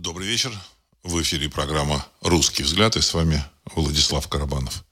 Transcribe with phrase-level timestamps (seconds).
[0.00, 0.56] Добрый вечер.
[1.02, 4.84] В эфире программа «Русский взгляд» и с вами Владислав Карабанов.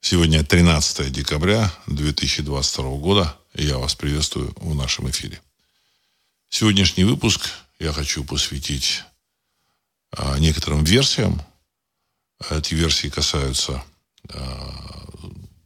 [0.00, 5.40] Сегодня 13 декабря 2022 года, и я вас приветствую в нашем эфире.
[6.48, 7.48] Сегодняшний выпуск
[7.78, 9.04] я хочу посвятить
[10.10, 11.40] а, некоторым версиям.
[12.50, 13.84] Эти версии касаются
[14.28, 15.04] а,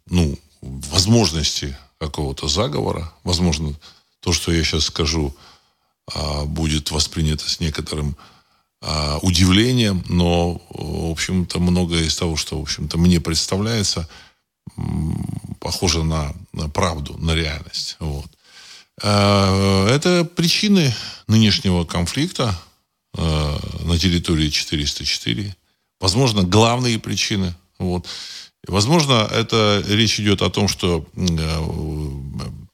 [0.04, 3.10] ну, возможности какого-то заговора.
[3.24, 3.74] Возможно,
[4.20, 5.34] то, что я сейчас скажу,
[6.12, 8.18] а, будет воспринято с некоторым
[8.84, 14.08] а, удивлением, но, в общем-то, многое из того, что, в общем-то, мне представляется,
[15.60, 17.96] похоже на, на правду, на реальность.
[18.00, 18.26] Вот.
[19.00, 20.92] А, это причины
[21.28, 22.58] нынешнего конфликта
[23.14, 25.54] на территории 404.
[26.00, 27.54] Возможно, главные причины.
[27.78, 28.06] Вот.
[28.66, 31.06] Возможно, это речь идет о том, что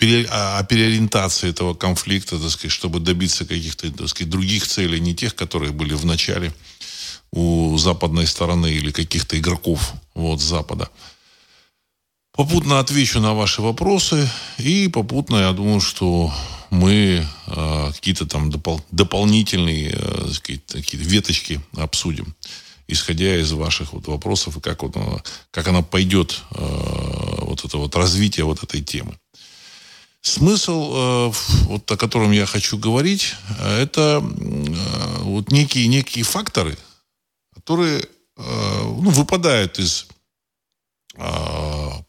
[0.00, 5.34] о переориентации этого конфликта, так сказать, чтобы добиться каких-то так сказать, других целей, не тех,
[5.34, 6.52] которые были в начале
[7.32, 10.88] у западной стороны или каких-то игроков вот, Запада.
[12.32, 16.32] Попутно отвечу на ваши вопросы и попутно я думаю, что
[16.70, 22.34] мы э, какие-то там допол- дополнительные э, такие веточки обсудим,
[22.86, 24.94] исходя из ваших вот вопросов и как, вот
[25.50, 29.18] как она пойдет, э, вот это вот развитие вот этой темы.
[30.28, 31.32] Смысл, э,
[31.64, 36.76] вот, о котором я хочу говорить, э, это э, вот некие, некие факторы,
[37.54, 38.04] которые
[38.36, 40.06] ну, выпадают из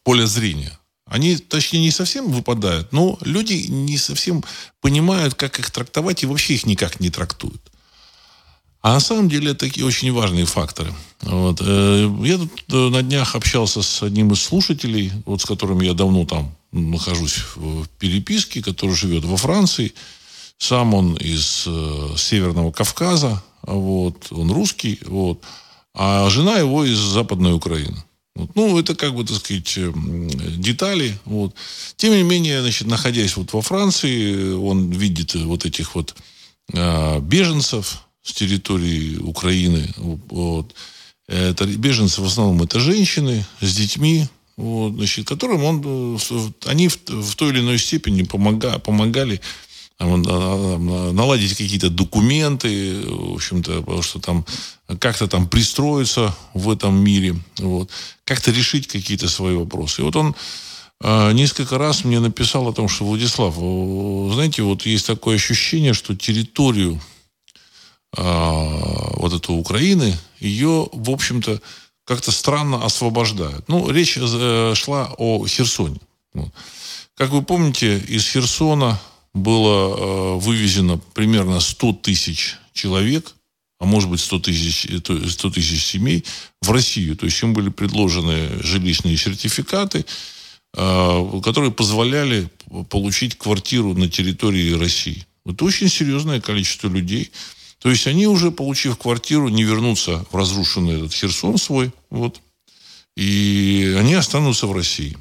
[0.04, 0.78] поля зрения.
[1.06, 4.44] Они, точнее, не совсем выпадают, но люди не совсем
[4.80, 7.69] понимают, как их трактовать, и вообще их никак не трактуют.
[8.82, 10.92] А на самом деле это такие очень важные факторы.
[11.22, 11.60] Вот.
[11.60, 16.54] Я тут на днях общался с одним из слушателей, вот с которым я давно там
[16.72, 19.92] нахожусь в переписке, который живет во Франции.
[20.58, 25.42] Сам он из э, Северного Кавказа, вот, он русский, вот,
[25.94, 27.96] а жена его из Западной Украины.
[28.34, 28.54] Вот.
[28.54, 29.92] Ну, это как бы, так сказать, э,
[30.56, 31.18] детали.
[31.24, 31.54] Вот.
[31.96, 36.14] Тем не менее, значит, находясь вот во Франции, он видит вот этих вот
[36.72, 39.92] э, беженцев с территории Украины.
[39.96, 40.74] Вот.
[41.26, 44.26] Это беженцы в основном это женщины с детьми,
[44.56, 46.18] вот, значит, которым он,
[46.66, 49.40] они в, в той или иной степени помога, помогали
[50.00, 54.46] наладить какие-то документы, в общем-то, потому что там
[54.98, 57.90] как-то там пристроиться в этом мире, вот,
[58.24, 60.00] как-то решить какие-то свои вопросы.
[60.00, 60.34] И вот он
[61.02, 63.54] э, несколько раз мне написал о том, что Владислав,
[64.34, 67.00] знаете, вот есть такое ощущение, что территорию
[68.16, 71.60] вот эту Украины, ее, в общем-то,
[72.10, 73.68] как-то странно освобождают.
[73.68, 76.00] Ну, речь э, шла о Херсоне.
[77.14, 79.00] Как вы помните, из Херсона
[79.32, 83.36] было э, вывезено примерно 100 тысяч человек,
[83.78, 86.24] а может быть 100 тысяч, 100 э, тысяч семей
[86.60, 87.16] в Россию.
[87.16, 90.04] То есть им были предложены жилищные сертификаты,
[90.72, 92.48] которые позволяли
[92.90, 95.26] получить квартиру на территории России.
[95.44, 97.30] Это очень серьезное количество людей–
[97.80, 102.40] то есть они уже, получив квартиру, не вернутся в разрушенный этот Херсон свой, вот,
[103.16, 105.16] и они останутся в России.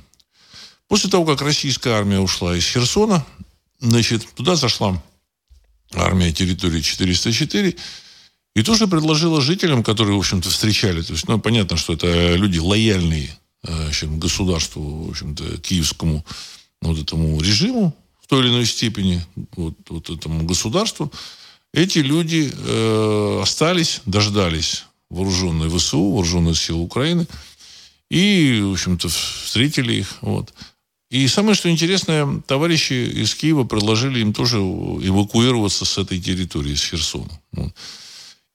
[0.90, 3.26] После того, как российская армия ушла из Херсона,
[3.80, 5.02] значит, туда зашла
[5.94, 7.76] армия территории 404,
[8.56, 12.60] и тоже предложила жителям, которые, в общем-то, встречали, то есть, ну, понятно, что это люди
[12.60, 13.30] лояльные
[13.64, 16.26] э, в общем, государству, в общем-то, киевскому
[16.82, 21.12] вот этому режиму в той или иной степени, вот, вот этому государству,
[21.74, 27.28] эти люди э, остались, дождались вооруженной ВСУ, вооруженных сил Украины,
[28.10, 30.18] и, в общем-то, встретили их.
[30.22, 30.54] Вот.
[31.10, 36.84] И самое, что интересное, товарищи из Киева предложили им тоже эвакуироваться с этой территории, с
[36.84, 37.42] Херсона.
[37.52, 37.74] Вот.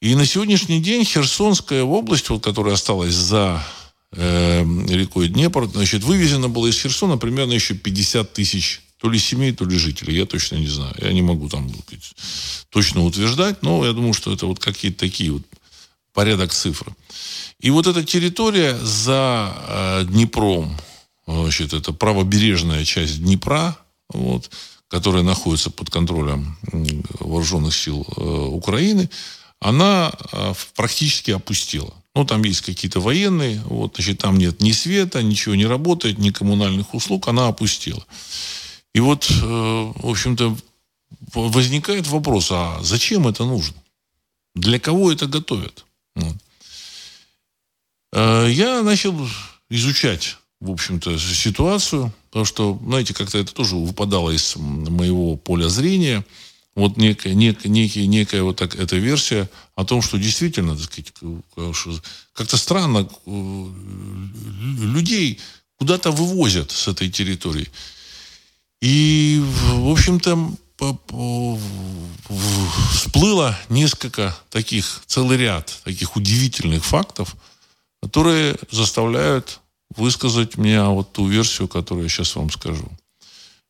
[0.01, 3.65] И на сегодняшний день Херсонская область, вот, которая осталась за
[4.13, 9.53] э, рекой Днепр, значит, вывезена была из Херсона примерно еще 50 тысяч то ли семей,
[9.53, 10.17] то ли жителей.
[10.17, 10.95] Я точно не знаю.
[10.99, 11.71] Я не могу там
[12.71, 15.43] точно утверждать, но я думаю, что это вот какие-то такие вот
[16.15, 16.87] порядок цифр.
[17.61, 20.75] И вот эта территория за э, Днепром,
[21.27, 23.77] значит, это правобережная часть Днепра,
[24.09, 24.51] вот,
[24.89, 26.57] которая находится под контролем
[27.21, 29.11] вооруженных сил э, Украины,
[29.61, 31.93] она э, практически опустела.
[32.15, 36.31] Ну, там есть какие-то военные, вот, значит, там нет ни света, ничего не работает, ни
[36.31, 38.03] коммунальных услуг, она опустела.
[38.95, 40.57] И вот, э, в общем-то,
[41.35, 43.77] возникает вопрос, а зачем это нужно?
[44.55, 45.85] Для кого это готовят?
[48.13, 49.29] Э, я начал
[49.69, 56.25] изучать, в общем-то, ситуацию, потому что, знаете, как-то это тоже выпадало из моего поля зрения.
[56.77, 61.13] вот некая, некая, некая, некая вот так, эта версия о том, что действительно, так сказать,
[62.33, 63.67] как-то странно э,
[64.95, 65.41] людей
[65.79, 67.69] куда-то вывозят с этой территории.
[68.85, 70.53] И, в общем-то,
[72.93, 77.35] всплыло несколько таких, целый ряд таких удивительных фактов,
[78.03, 79.61] которые заставляют
[79.97, 82.87] высказать мне вот ту версию, которую я сейчас вам скажу.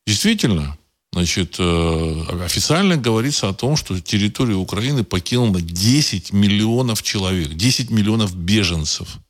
[0.04, 0.76] Действительно,
[1.12, 8.34] значит, э, официально говорится о том, что территорию Украины покинуло 10 миллионов человек, 10 миллионов
[8.34, 9.20] беженцев.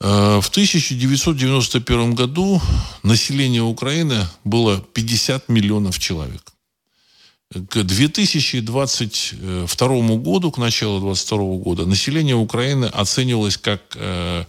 [0.00, 2.62] Э, в 1991 году
[3.02, 6.52] население Украины было 50 миллионов человек.
[7.68, 14.44] К 2022 году, к началу 2022 года, население Украины оценивалось как э,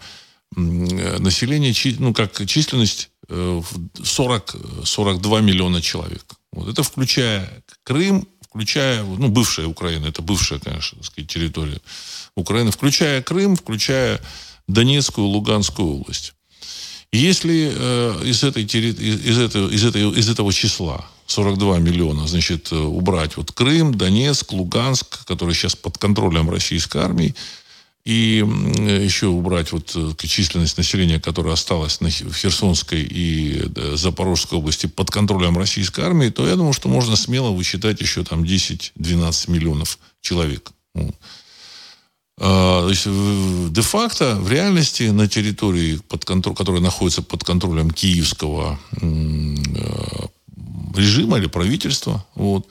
[0.56, 6.25] население, ну, как численность 40, э, 42 миллиона человек.
[6.51, 6.69] Вот.
[6.69, 11.81] Это включая Крым, включая, ну, бывшая Украина, это бывшая, конечно, так сказать, территория
[12.36, 14.21] Украины, включая Крым, включая
[14.73, 16.33] Донецкую, Луганскую область.
[17.12, 19.69] Если э, из, этой, из, из, этого,
[20.13, 25.97] из этого числа 42 миллиона, значит, э, убрать вот Крым, Донецк, Луганск, которые сейчас под
[25.97, 27.35] контролем российской армии,
[28.03, 28.44] и
[29.06, 35.12] еще убрать вот э, численность населения, которая осталась в Херсонской и э, Запорожской области под
[35.12, 40.71] контролем российской армии, то я думаю, что можно смело высчитать еще там 10-12 миллионов человек.
[42.44, 43.06] А, то есть,
[43.72, 49.06] де-факто, в реальности, на территории, под контроль, которая находится под контролем киевского э,
[50.96, 52.68] режима или правительства, вот,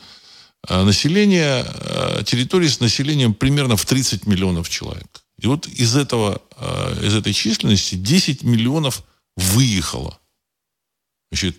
[0.66, 5.22] а население, э, территории с населением примерно в 30 миллионов человек.
[5.38, 6.42] И вот из, этого,
[7.00, 9.04] из этой численности 10 миллионов
[9.36, 10.18] выехало.
[11.30, 11.56] Значит,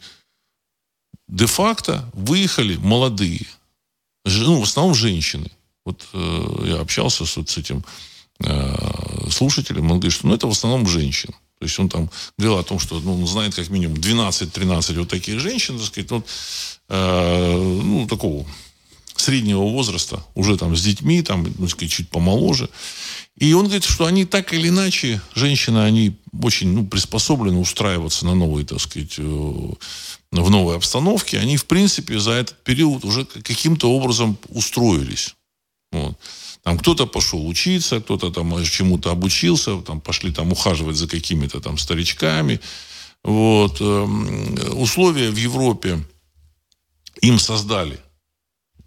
[1.30, 3.48] де-факто выехали молодые,
[4.25, 5.50] ну, в основном женщины.
[5.86, 7.83] Вот э, я общался с, вот с этим
[8.39, 11.33] э, слушателем, он говорит, что ну, это в основном женщины.
[11.60, 15.10] То есть он там говорил о том, что ну, он знает как минимум 12-13 вот
[15.10, 16.25] таких женщин, так сказать, вот,
[16.89, 18.45] э, ну, такого
[19.16, 22.69] среднего возраста, уже там с детьми, там, ну, сказать, чуть помоложе.
[23.38, 28.36] И он говорит, что они так или иначе, женщины, они очень ну, приспособлены устраиваться на
[28.36, 31.39] новые, так сказать, э, в новой обстановке.
[31.39, 35.36] Они, в принципе, за этот период уже каким-то образом устроились.
[35.91, 36.17] Вот.
[36.63, 41.77] Там кто-то пошел учиться, кто-то там чему-то обучился, там пошли там ухаживать за какими-то там
[41.77, 42.59] старичками.
[43.23, 43.81] Вот.
[43.81, 46.03] Эм, условия в Европе
[47.21, 47.99] им создали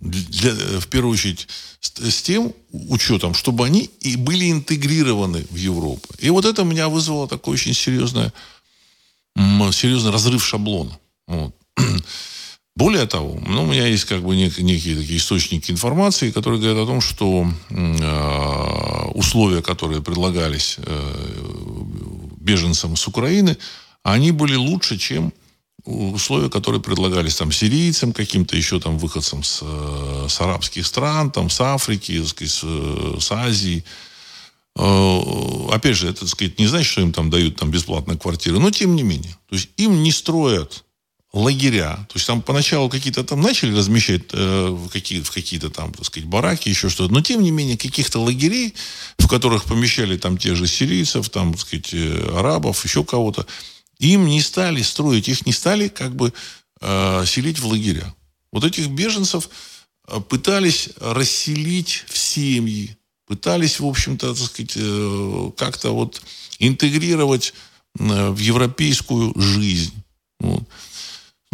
[0.00, 1.48] для, в первую очередь
[1.80, 6.08] с, с тем учетом, чтобы они и были интегрированы в Европу.
[6.18, 8.30] И вот это меня вызвало такой очень серьезный,
[9.36, 10.98] серьезный разрыв шаблона.
[11.26, 11.54] Вот.
[12.76, 16.82] Более того, ну, у меня есть как бы нек, некие такие источники информации, которые говорят
[16.82, 21.14] о том, что э, условия, которые предлагались э,
[22.40, 23.56] беженцам с Украины,
[24.02, 25.32] они были лучше, чем
[25.84, 31.50] условия, которые предлагались там сирийцам, каким-то еще там выходцам с, э, с арабских стран, там
[31.50, 33.84] с Африки, с, с Азии.
[34.76, 38.58] Э, опять же, это, так сказать, не значит, что им там дают там бесплатные квартиры,
[38.58, 39.36] но тем не менее.
[39.48, 40.83] То есть им не строят
[41.34, 42.06] лагеря.
[42.08, 46.06] То есть там поначалу какие-то там начали размещать э, в, какие, в какие-то там, так
[46.06, 47.12] сказать, бараки, еще что-то.
[47.12, 48.74] Но тем не менее каких-то лагерей,
[49.18, 53.46] в которых помещали там тех же сирийцев, там, так сказать, э, арабов, еще кого-то,
[53.98, 56.32] им не стали строить, их не стали как бы
[56.80, 58.14] э, селить в лагеря.
[58.52, 59.50] Вот этих беженцев
[60.06, 66.22] э, пытались расселить в семьи, пытались, в общем-то, так сказать, э, как-то вот
[66.60, 67.54] интегрировать
[67.98, 69.94] э, в европейскую жизнь.
[70.38, 70.62] Вот.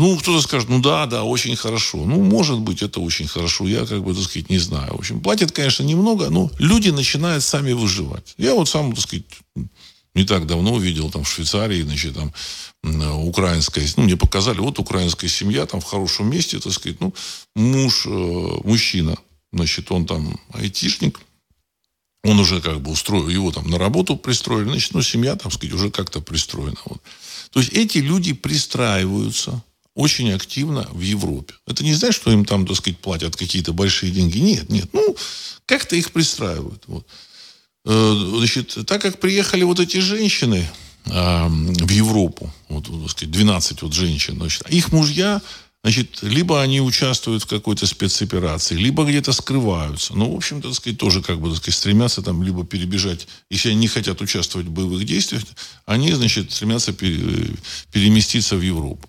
[0.00, 1.98] Ну, кто-то скажет, ну да, да, очень хорошо.
[1.98, 3.68] Ну, может быть, это очень хорошо.
[3.68, 4.94] Я, как бы, так сказать, не знаю.
[4.94, 8.34] В общем, платят, конечно, немного, но люди начинают сами выживать.
[8.38, 9.26] Я вот сам, так сказать,
[10.14, 12.32] не так давно увидел там в Швейцарии, значит, там
[13.26, 17.12] украинская, ну, мне показали, вот украинская семья там в хорошем месте, так сказать, ну,
[17.54, 18.08] муж, э,
[18.64, 19.18] мужчина,
[19.52, 21.20] значит, он там айтишник,
[22.24, 25.74] он уже как бы устроил, его там на работу пристроили, значит, ну, семья, там, сказать,
[25.74, 26.80] уже как-то пристроена.
[26.86, 27.02] Вот.
[27.50, 29.62] То есть эти люди пристраиваются,
[30.00, 31.54] очень активно в Европе.
[31.66, 34.38] Это не значит, что им там, так сказать, платят какие-то большие деньги.
[34.38, 34.88] Нет, нет.
[34.92, 35.14] Ну,
[35.66, 36.82] как-то их пристраивают.
[36.86, 37.06] Вот.
[37.84, 40.66] Э, значит, так как приехали вот эти женщины
[41.04, 45.42] э, в Европу, вот, так сказать, 12 вот женщин, значит, их мужья
[45.82, 50.14] Значит, либо они участвуют в какой-то спецоперации, либо где-то скрываются.
[50.14, 53.26] Ну, в общем-то, так сказать, тоже как бы, так сказать, стремятся там либо перебежать.
[53.48, 55.42] Если они не хотят участвовать в боевых действиях,
[55.86, 59.08] они, значит, стремятся переместиться в Европу.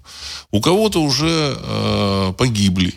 [0.51, 2.94] У кого-то уже э, погибли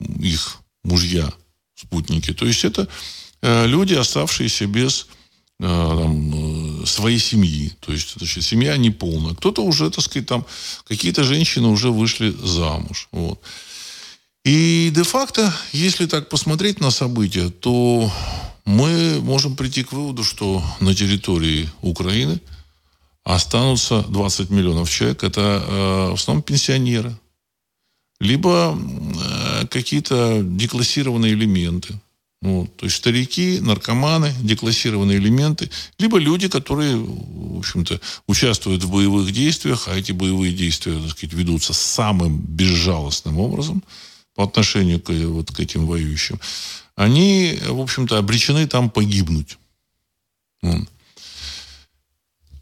[0.00, 1.30] их мужья,
[1.74, 2.32] спутники.
[2.32, 2.88] То есть это
[3.42, 5.06] э, люди, оставшиеся без
[5.62, 7.72] там, своей семьи.
[7.80, 9.34] То есть это семья неполная.
[9.34, 10.44] Кто-то уже, так сказать, там
[10.86, 13.08] какие-то женщины уже вышли замуж.
[13.12, 13.40] Вот.
[14.44, 18.10] И де-факто, если так посмотреть на события, то
[18.64, 22.40] мы можем прийти к выводу, что на территории Украины
[23.24, 25.22] останутся 20 миллионов человек.
[25.22, 27.16] Это э, в основном пенсионеры.
[28.18, 32.00] Либо э, какие-то деклассированные элементы.
[32.42, 39.32] Ну, то есть старики, наркоманы, деклассированные элементы, либо люди, которые, в общем-то, участвуют в боевых
[39.32, 43.82] действиях, а эти боевые действия, так сказать, ведутся самым безжалостным образом–
[44.34, 46.40] по отношению к, вот, к этим воюющим,
[46.94, 49.58] они, в общем-то, обречены там погибнуть.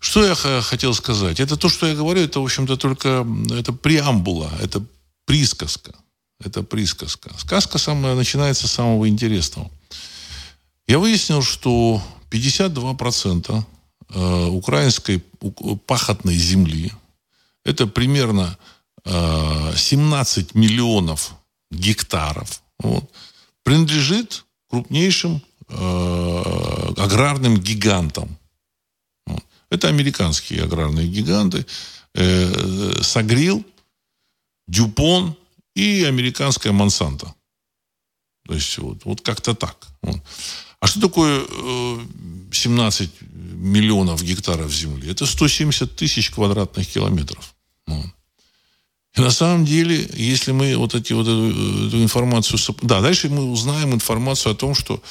[0.01, 1.41] Что я хотел сказать?
[1.41, 4.83] Это то, что я говорю, это, в общем-то, только это преамбула, это
[5.27, 5.95] присказка.
[6.43, 7.31] Это присказка.
[7.39, 9.71] Сказка самая, начинается с самого интересного.
[10.87, 13.63] Я выяснил, что 52%
[14.09, 15.19] э, украинской
[15.87, 16.93] пахотной земли,
[17.65, 18.57] это примерно
[19.05, 21.35] 17 э, миллионов
[21.71, 23.11] гектаров вот,
[23.63, 28.37] принадлежит крупнейшим э, аграрным гигантам.
[29.69, 31.65] Это американские аграрные гиганты.
[33.03, 33.65] Сагрил,
[34.67, 35.37] Дюпон
[35.75, 37.35] и американская Монсанто.
[38.47, 39.87] То есть вот, вот как-то так.
[40.03, 40.21] Вот.
[40.81, 41.99] А что такое э,
[42.53, 43.11] 17
[43.55, 45.11] миллионов гектаров земли?
[45.11, 47.55] Это 170 тысяч квадратных километров.
[47.87, 48.07] Вот.
[49.17, 52.59] И на самом деле, если мы вот, эти, вот эту, эту информацию...
[52.83, 55.03] Да, дальше мы узнаем информацию о том, что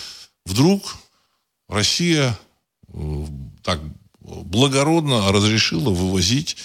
[0.46, 0.98] вдруг
[1.68, 2.38] Россия
[2.88, 3.26] э,
[3.62, 3.80] так
[4.22, 6.58] благородно разрешила вывозить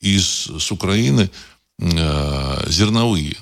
[0.00, 1.28] из, с Украины э,
[1.78, 3.36] зерновые.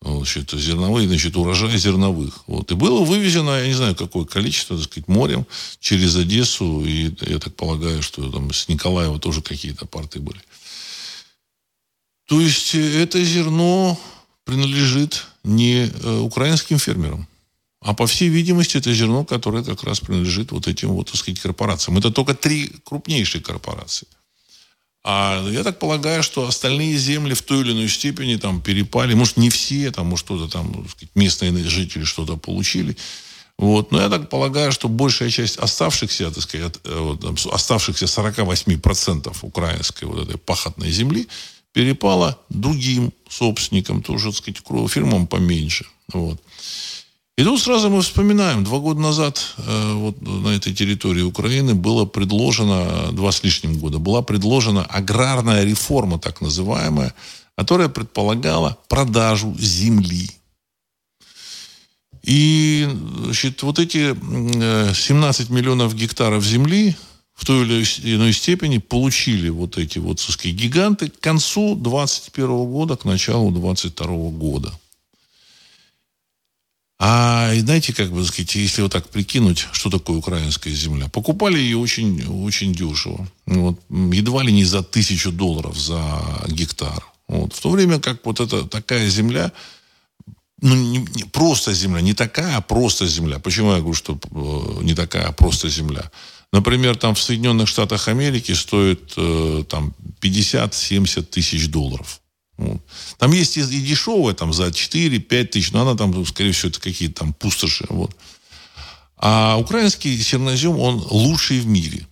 [0.00, 2.44] Значит, зерновые, значит, урожай зерновых.
[2.46, 2.70] Вот.
[2.70, 5.46] И было вывезено, я не знаю, какое количество, так сказать, морем
[5.80, 6.84] через Одессу.
[6.84, 10.40] И я так полагаю, что там с Николаева тоже какие-то порты были.
[12.28, 13.98] То есть э, это зерно
[14.44, 17.26] принадлежит не э, украинским фермерам,
[17.80, 21.40] а по всей видимости это зерно, которое как раз принадлежит вот этим вот, так сказать,
[21.40, 21.98] корпорациям.
[21.98, 24.06] Это только три крупнейшие корпорации.
[25.10, 29.14] А я так полагаю, что остальные земли в той или иной степени там перепали.
[29.14, 32.94] Может, не все, там, может, что-то там, так сказать, местные жители что-то получили.
[33.56, 33.90] Вот.
[33.90, 40.04] Но я так полагаю, что большая часть оставшихся, так сказать, э, вот, оставшихся 48% украинской
[40.04, 41.26] вот этой пахотной земли,
[41.72, 45.86] перепало другим собственникам, тоже, так сказать, фирмам поменьше.
[46.12, 46.38] Вот.
[47.38, 52.04] И тут сразу мы вспоминаем, два года назад э, вот на этой территории Украины было
[52.04, 57.14] предложено, два с лишним года, была предложена аграрная реформа, так называемая,
[57.56, 60.28] которая предполагала продажу земли.
[62.24, 62.88] И
[63.26, 66.96] значит, вот эти 17 миллионов гектаров земли
[67.36, 72.96] в той или иной степени получили вот эти вот сказать, гиганты к концу 21 года,
[72.96, 74.72] к началу 22 года.
[77.00, 81.78] А знаете, как бы сказать, если вот так прикинуть, что такое украинская земля, покупали ее
[81.78, 83.28] очень, очень дешево.
[83.46, 86.00] Вот, едва ли не за тысячу долларов за
[86.48, 87.06] гектар.
[87.28, 87.52] Вот.
[87.52, 89.52] В то время как вот эта такая земля,
[90.60, 93.38] ну, не, не просто земля, не такая, а просто земля.
[93.38, 96.10] Почему я говорю, что э, не такая, а просто земля?
[96.52, 102.20] Например, там в Соединенных Штатах Америки стоит э, там 50-70 тысяч долларов.
[102.58, 102.82] Вот.
[103.18, 106.80] Там есть и, и дешевая, там за 4-5 тысяч, но она там, скорее всего, это
[106.80, 107.86] какие-то там пустоши.
[107.88, 108.14] Вот.
[109.16, 112.06] А украинский чернозем, он лучший в мире.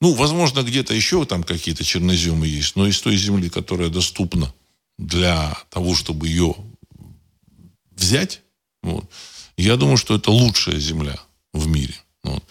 [0.00, 4.54] Ну, возможно, где-то еще там какие-то черноземы есть, но из той земли, которая доступна
[4.98, 6.54] для того, чтобы ее
[7.96, 8.42] взять,
[8.82, 9.10] вот,
[9.56, 11.18] я думаю, что это лучшая земля
[11.52, 11.94] в мире.
[12.22, 12.44] Вот.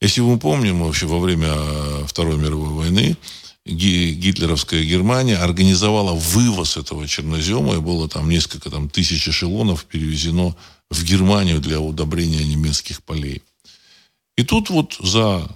[0.00, 3.16] Если мы помним, вообще во время э, Второй мировой войны
[3.66, 10.54] гитлеровская Германия организовала вывоз этого чернозема, и было там несколько там, тысяч эшелонов перевезено
[10.90, 13.42] в Германию для удобрения немецких полей.
[14.36, 15.48] И тут вот за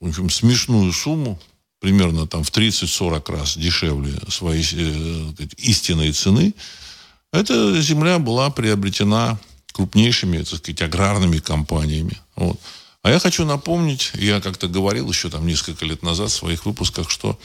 [0.00, 1.38] в общем, смешную сумму,
[1.80, 6.54] примерно там в 30-40 раз дешевле своей э, истинной цены,
[7.32, 9.38] эта земля была приобретена
[9.72, 12.18] крупнейшими, так сказать, аграрными компаниями.
[12.36, 12.58] Вот.
[13.08, 17.08] А я хочу напомнить, я как-то говорил еще там несколько лет назад в своих выпусках,
[17.10, 17.38] что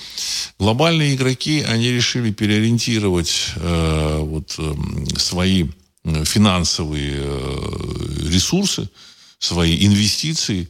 [0.59, 4.73] глобальные игроки, они решили переориентировать э, вот, э,
[5.17, 5.69] свои
[6.03, 8.89] финансовые э, ресурсы,
[9.39, 10.69] свои инвестиции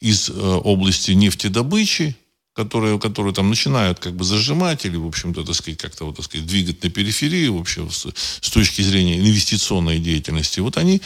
[0.00, 2.14] из э, области нефтедобычи
[2.54, 6.24] которые, которые там начинают как бы зажимать или, в общем-то, так сказать, как-то, вот, так
[6.24, 8.06] сказать, двигать на периферии вообще с,
[8.40, 11.02] с точки зрения инвестиционной деятельности, вот они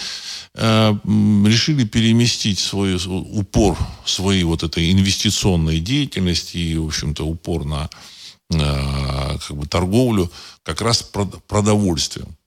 [0.54, 7.88] э, решили переместить свой упор своей вот этой инвестиционной деятельности и, в общем-то, упор на
[8.52, 10.30] э, как бы торговлю
[10.62, 12.37] как раз продовольствием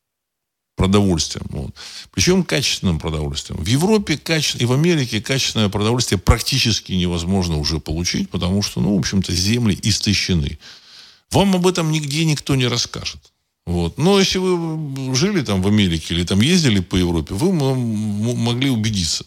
[0.81, 1.45] продовольствием.
[1.49, 1.75] Вот.
[2.11, 3.63] Причем качественным продовольствием.
[3.63, 4.57] В Европе каче...
[4.57, 9.77] и в Америке качественное продовольствие практически невозможно уже получить, потому что, ну, в общем-то, земли
[9.83, 10.57] истощены.
[11.29, 13.19] Вам об этом нигде никто не расскажет.
[13.67, 13.99] Вот.
[13.99, 19.23] Но если вы жили там в Америке или там ездили по Европе, вы могли убедиться,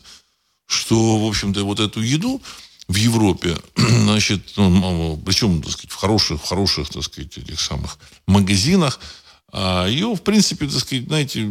[0.66, 2.42] что, в общем-то, вот эту еду
[2.88, 7.96] в Европе, значит, ну, причем, так сказать, в хороших, в хороших, так сказать, этих самых
[8.26, 8.98] магазинах,
[9.56, 11.48] а ее, в принципе, так сказать, знаете,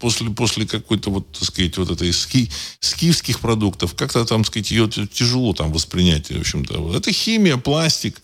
[0.00, 2.48] после, после какой-то вот, так сказать, вот этой ски,
[2.80, 6.96] скифских продуктов, как-то там, так сказать, ее тяжело там воспринять, в общем-то.
[6.96, 8.22] Это химия, пластик.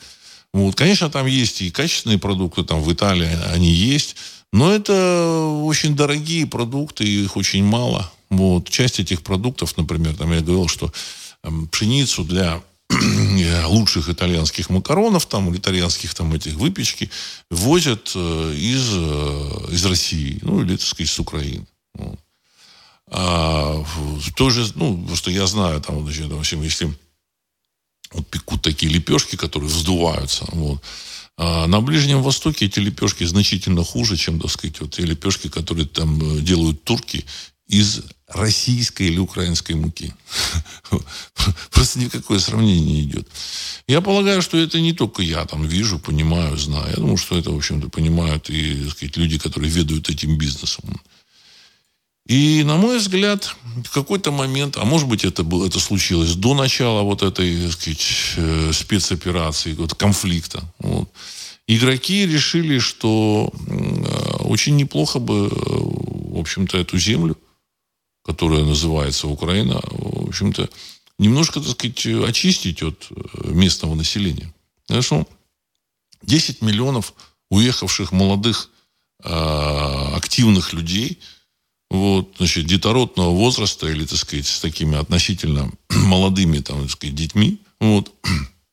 [0.54, 0.76] Вот.
[0.76, 4.16] Конечно, там есть и качественные продукты, там в Италии они есть,
[4.50, 8.11] но это очень дорогие продукты, их очень мало.
[8.30, 8.70] Вот.
[8.70, 10.90] Часть этих продуктов, например, там я говорил, что
[11.70, 12.62] пшеницу для
[13.67, 17.11] лучших итальянских макаронов там, или итальянских там этих выпечки
[17.50, 21.67] возят э, из, э, из России, ну, или, так сказать, с Украины.
[23.11, 23.85] А,
[24.37, 26.93] тоже, ну, что я знаю, там, значит, общем, если
[28.12, 30.83] вот пекут такие лепешки, которые вздуваются, вот,
[31.38, 35.87] а на Ближнем Востоке эти лепешки значительно хуже, чем, так сказать, вот те лепешки, которые
[35.87, 37.25] там э, делают турки
[37.69, 40.12] из российской или украинской муки.
[41.70, 43.28] Просто никакое сравнение не идет.
[43.87, 46.90] Я полагаю, что это не только я там вижу, понимаю, знаю.
[46.90, 51.00] Я думаю, что это, в общем-то, понимают и, так сказать, люди, которые ведают этим бизнесом.
[52.26, 56.52] И, на мой взгляд, в какой-то момент, а может быть, это, было, это случилось до
[56.52, 58.06] начала вот этой, так сказать,
[58.37, 61.11] э, спецоперации, вот конфликта, вот,
[61.66, 67.35] игроки решили, что э, очень неплохо бы, э, в общем-то, эту землю
[68.28, 70.68] которая называется Украина, в общем-то,
[71.18, 74.52] немножко, так сказать, очистить от э, местного населения.
[74.86, 75.26] Хорошо?
[76.21, 77.14] 10 миллионов
[77.49, 78.69] уехавших молодых
[79.25, 79.30] э,
[80.14, 81.21] активных людей,
[81.88, 87.62] вот, значит, детородного возраста или, так сказать, с такими относительно молодыми, там, так сказать, детьми,
[87.80, 88.12] вот,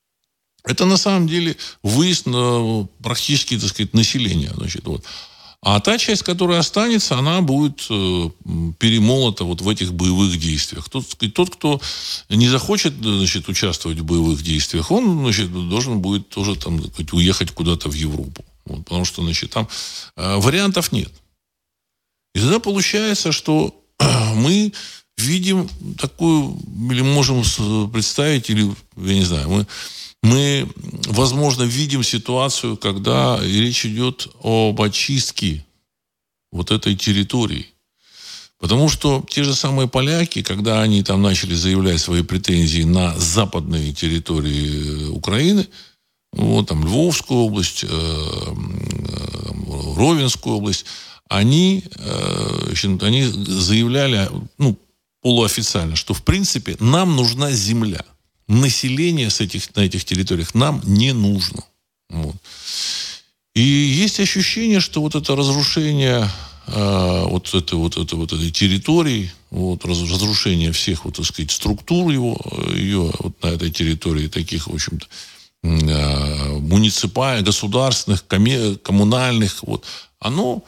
[0.66, 5.06] это на самом деле выезд на практически, так сказать, население, значит, вот.
[5.66, 8.30] А та часть, которая останется, она будет э,
[8.78, 10.88] перемолота вот в этих боевых действиях.
[10.90, 11.82] Тот, тот, кто
[12.30, 17.50] не захочет значит, участвовать в боевых действиях, он значит, должен будет тоже там, сказать, уехать
[17.50, 18.46] куда-то в Европу.
[18.66, 19.68] Вот, потому что значит, там
[20.16, 21.12] э, вариантов нет.
[22.36, 23.74] И тогда получается, что
[24.36, 24.72] мы
[25.18, 26.60] видим такую,
[26.92, 27.42] или можем
[27.90, 29.68] представить, или, я не знаю, мы
[30.26, 30.68] мы,
[31.08, 35.66] возможно, видим ситуацию, когда речь идет об очистке
[36.52, 37.68] вот этой территории.
[38.60, 43.94] Потому что те же самые поляки, когда они там начали заявлять свои претензии на западные
[43.94, 45.68] территории Украины,
[46.32, 48.54] вот там Львовскую область, э, э,
[49.96, 50.86] Ровенскую область,
[51.30, 54.78] они, э, они заявляли, ну,
[55.22, 58.04] полуофициально, что в принципе нам нужна земля–
[58.48, 61.64] население с этих, на этих территориях нам не нужно.
[62.10, 62.36] Вот.
[63.56, 66.30] И есть ощущение, что вот это разрушение
[66.68, 72.12] э, вот, этой, вот, этой, вот этой территории, вот, разрушение всех, вот, так сказать, структур
[72.12, 72.38] его,
[72.74, 75.08] ее вот на этой территории, таких, в общем-то,
[75.64, 79.86] э, муниципальных, государственных, коммунальных, вот,
[80.20, 80.64] оно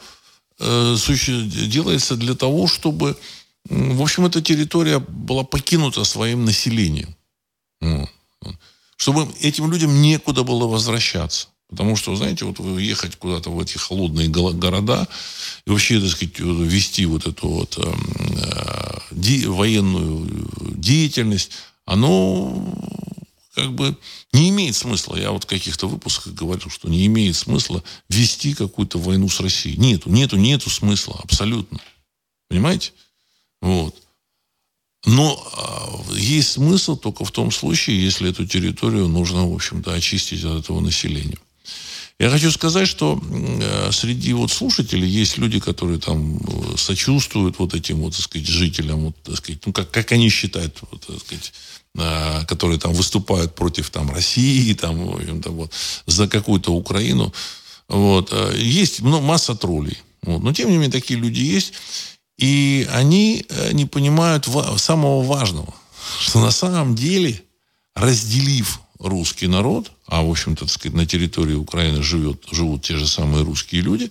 [0.58, 0.96] э,
[1.66, 3.16] делается для того, чтобы,
[3.68, 7.14] в общем, эта территория была покинута своим населением.
[8.96, 11.48] Чтобы этим людям некуда было возвращаться.
[11.68, 15.06] Потому что, знаете, вот ехать куда-то в эти холодные города
[15.66, 21.52] и вообще, так сказать, вести вот эту вот э, де, военную деятельность,
[21.84, 22.74] оно
[23.54, 23.96] как бы
[24.32, 25.16] не имеет смысла.
[25.16, 29.76] Я вот в каких-то выпусках говорил, что не имеет смысла вести какую-то войну с Россией.
[29.76, 31.78] Нету, нету, нету смысла абсолютно.
[32.48, 32.92] Понимаете?
[33.60, 33.94] Вот.
[35.06, 40.44] Но а, есть смысл только в том случае, если эту территорию нужно, в общем-то, очистить
[40.44, 41.38] от этого населения.
[42.20, 47.74] Я хочу сказать, что э, среди вот слушателей есть люди, которые там э, сочувствуют вот
[47.74, 51.20] этим вот, так сказать, жителям, вот, так сказать, ну, как, как они считают, вот, так
[51.20, 51.52] сказать,
[51.94, 55.72] э, которые там выступают против там России, там, в общем-то, вот,
[56.06, 57.32] за какую-то Украину.
[57.88, 58.34] Вот.
[58.56, 59.98] Есть ну, масса троллей.
[60.22, 60.42] Вот.
[60.42, 61.72] Но, тем не менее, такие люди есть.
[62.38, 65.74] И они э, не понимают самого важного,
[66.20, 67.42] что на самом деле,
[67.94, 73.06] разделив русский народ, а, в общем-то, так сказать, на территории Украины живет, живут те же
[73.06, 74.10] самые русские люди,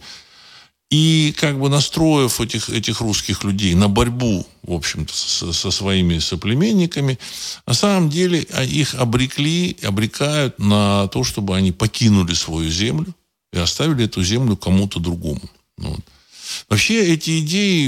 [0.90, 6.20] и как бы настроив этих, этих русских людей на борьбу, в общем-то, со, со своими
[6.20, 7.20] соплеменниками,
[7.66, 13.14] на самом деле а, их обрекли, обрекают на то, чтобы они покинули свою землю
[13.54, 15.42] и оставили эту землю кому-то другому.
[15.78, 16.02] Ну вот.
[16.70, 17.88] Вообще эти идеи,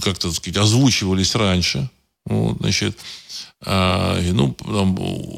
[0.00, 1.90] как-то сказать, озвучивались раньше.
[2.24, 2.96] Вот, значит,
[3.64, 4.96] а, ну, там,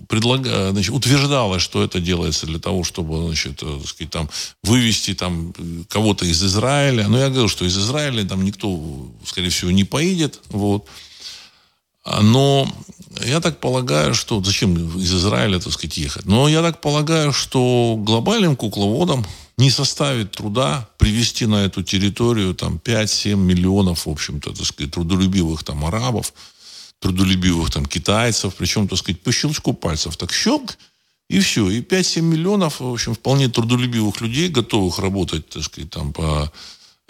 [0.08, 4.30] предлага, значит, утверждалось, что это делается для того, чтобы, значит, э, так сказать, там,
[4.62, 5.52] вывести там,
[5.88, 7.08] кого-то из Израиля.
[7.08, 10.40] Но я говорил, что из Израиля там никто, скорее всего, не поедет.
[10.48, 10.86] Вот.
[12.22, 12.66] Но
[13.24, 14.42] я так полагаю, что...
[14.42, 16.26] Зачем из Израиля, так сказать, ехать?
[16.26, 19.24] Но я так полагаю, что глобальным кукловодам
[19.56, 25.62] не составит труда привести на эту территорию там 5-7 миллионов, в общем-то, так сказать, трудолюбивых
[25.62, 26.32] там арабов,
[26.98, 30.16] трудолюбивых там китайцев, причем, так сказать, по щелчку пальцев.
[30.16, 30.76] Так щелк,
[31.28, 31.70] и все.
[31.70, 36.52] И 5-7 миллионов, в общем, вполне трудолюбивых людей, готовых работать, так сказать, там по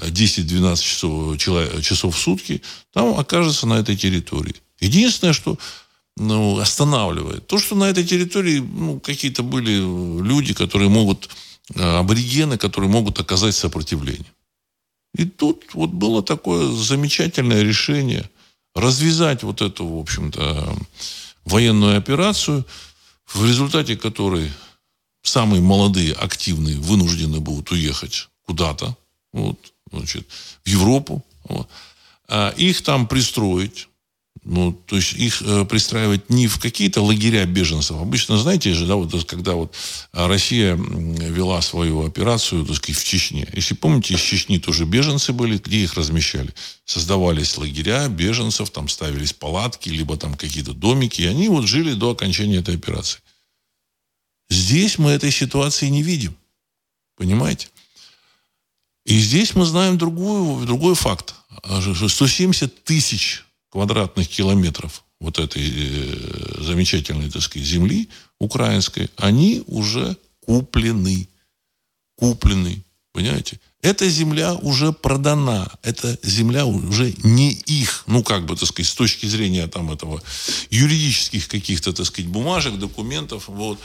[0.01, 1.39] 10-12 часов,
[1.83, 4.57] часов в сутки, там окажется на этой территории.
[4.81, 5.59] Единственное, что
[6.17, 9.77] ну, останавливает, то, что на этой территории ну, какие-то были
[10.23, 11.29] люди, которые могут,
[11.75, 14.33] аборигены, которые могут оказать сопротивление.
[15.15, 18.29] И тут вот было такое замечательное решение
[18.75, 20.77] развязать вот эту, в общем-то,
[21.45, 22.67] военную операцию,
[23.27, 24.51] в результате которой
[25.23, 28.97] самые молодые, активные вынуждены будут уехать куда-то,
[29.33, 29.59] вот,
[29.91, 30.27] значит,
[30.65, 31.69] в Европу, вот,
[32.29, 33.89] а их там пристроить,
[34.45, 37.97] ну, то есть их э, пристраивать не в какие-то лагеря беженцев.
[37.97, 39.75] Обычно, знаете же, да, вот когда вот
[40.13, 43.49] Россия вела свою операцию, так сказать, в Чечне.
[43.55, 46.53] Если помните, из Чечни тоже беженцы были, где их размещали?
[46.85, 52.11] Создавались лагеря беженцев, там ставились палатки, либо там какие-то домики, и они вот жили до
[52.11, 53.21] окончания этой операции.
[54.51, 56.37] Здесь мы этой ситуации не видим.
[57.17, 57.69] Понимаете?
[59.07, 61.35] И здесь мы знаем другую, другой факт.
[61.63, 63.44] 170 тысяч
[63.75, 68.09] квадратных километров вот этой э, замечательной, так сказать, земли
[68.39, 71.29] украинской, они уже куплены.
[72.17, 72.85] Куплены.
[73.13, 73.59] Понимаете?
[73.83, 75.69] Эта земля уже продана.
[75.83, 78.05] Эта земля уже не их.
[78.07, 80.23] Ну, как бы, так сказать, с точки зрения там этого
[80.71, 83.49] юридических каких-то, так сказать, бумажек, документов.
[83.49, 83.81] Вот.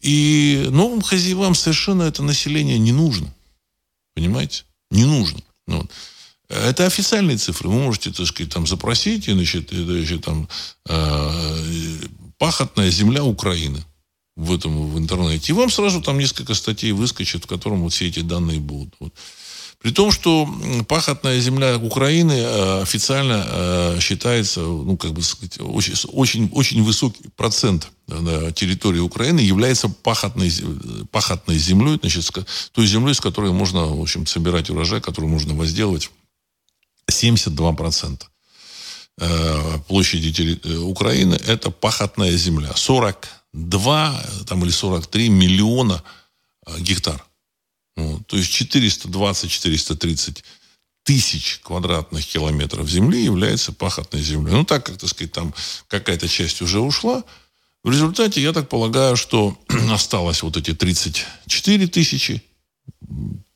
[0.00, 3.34] И новым хозяевам совершенно это население не нужно.
[4.14, 4.62] Понимаете?
[4.92, 5.40] Не нужно.
[5.66, 5.90] Ну вот.
[6.48, 7.68] Это официальные цифры.
[7.68, 10.48] Вы можете, так сказать, там запросить, значит, значит там,
[10.88, 11.98] э,
[12.38, 13.84] пахотная земля Украины
[14.34, 15.52] в этом в интернете.
[15.52, 18.94] И вам сразу там несколько статей выскочит, в котором вот все эти данные будут.
[18.98, 19.12] Вот.
[19.80, 20.48] При том, что
[20.88, 27.28] пахотная земля Украины э, официально э, считается, ну, как бы сказать, очень, очень, очень высокий
[27.36, 30.50] процент на территории Украины является пахотной,
[31.12, 32.28] пахотной землей, значит,
[32.72, 36.10] той землей, с которой можно, в общем, собирать урожай, которую можно возделывать
[37.10, 38.22] 72%
[39.20, 42.72] э, площади э, Украины– это пахотная земля.
[42.74, 46.02] 42 там, или 43 миллиона
[46.66, 47.24] э, гектар.
[47.96, 48.26] Вот.
[48.26, 50.42] То есть 420-430
[51.02, 54.52] тысяч квадратных километров земли является пахотной землей.
[54.52, 55.54] Ну, так, как, так сказать, там
[55.88, 57.24] какая-то часть уже ушла.
[57.82, 59.58] В результате, я так полагаю, что
[59.90, 62.42] осталось вот эти 34 тысячи,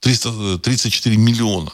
[0.01, 1.73] 300, 34 миллиона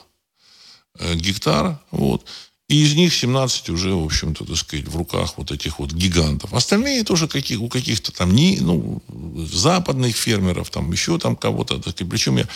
[0.99, 2.25] Э, гектар, вот,
[2.69, 6.53] и из них 17 уже, в общем-то, так сказать, в руках вот этих вот гигантов.
[6.53, 9.03] Остальные тоже каких, у каких-то там не, ну,
[9.51, 11.79] западных фермеров, там еще там кого-то.
[11.79, 12.49] Причем я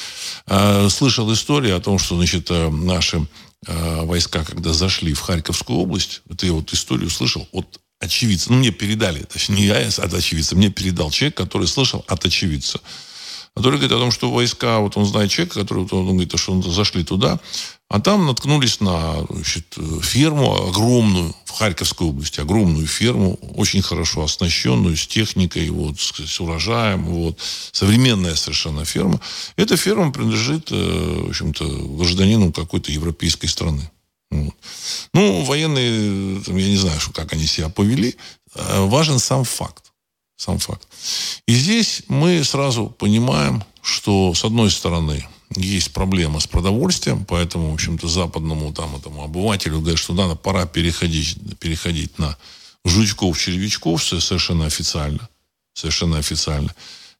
[0.49, 3.27] э, слышал историю о том, что, значит, э, наши
[3.67, 8.53] э, войска, когда зашли в Харьковскую область, это я вот историю слышал от очевидца.
[8.53, 12.81] Ну, мне передали, точнее, не я от очевидца, мне передал человек, который слышал от очевидца
[13.55, 16.63] который говорит о том, что войска, вот он знает человека, который, он говорит, что он
[16.63, 17.39] зашли туда,
[17.93, 24.97] а там наткнулись на значит, ферму огромную в Харьковской области, огромную ферму, очень хорошо оснащенную,
[24.97, 27.39] с техникой, вот, с, урожаем, вот,
[27.71, 29.21] современная совершенно ферма.
[29.57, 31.67] Эта ферма принадлежит, э, в общем-то,
[31.99, 33.91] гражданину какой-то европейской страны.
[34.31, 34.55] Вот.
[35.13, 38.17] Ну, военные, я не знаю, как они себя повели,
[38.55, 39.93] э, важен сам факт.
[40.37, 40.89] Сам факт.
[41.47, 47.75] И здесь мы сразу понимаем, что, с одной стороны, есть проблема с продовольствием, поэтому, в
[47.75, 52.37] общем-то, западному там этому обывателю говорят, что надо, пора переходить, переходить на
[52.85, 55.29] жучков, червячков совершенно официально.
[55.75, 56.75] Совершенно официально.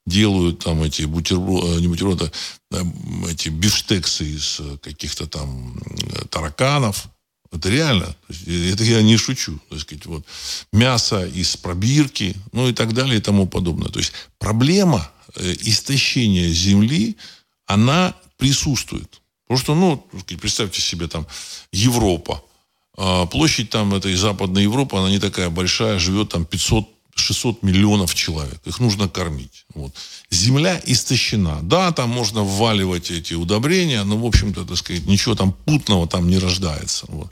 [0.05, 2.31] Делают там эти бутерброды, э, не бутерброды,
[2.71, 2.83] а
[3.29, 5.79] эти бифштексы из каких-то там
[6.29, 7.07] тараканов,
[7.53, 8.15] Это реально.
[8.29, 9.59] Это я не шучу.
[9.69, 10.25] Так сказать, вот.
[10.73, 13.89] Мясо из пробирки, ну и так далее и тому подобное.
[13.89, 17.15] То есть проблема э, истощения земли,
[17.65, 19.21] она присутствует.
[19.47, 20.05] Потому что, ну,
[20.41, 21.25] представьте себе там
[21.71, 22.43] Европа.
[22.97, 28.15] А площадь там этой Западной Европы, она не такая большая, живет там 500 600 миллионов
[28.15, 28.59] человек.
[28.65, 29.65] Их нужно кормить.
[29.75, 29.93] Вот.
[30.31, 31.59] Земля истощена.
[31.61, 36.27] Да, там можно вваливать эти удобрения, но, в общем-то, так сказать, ничего там путного там
[36.27, 37.05] не рождается.
[37.09, 37.31] Вот.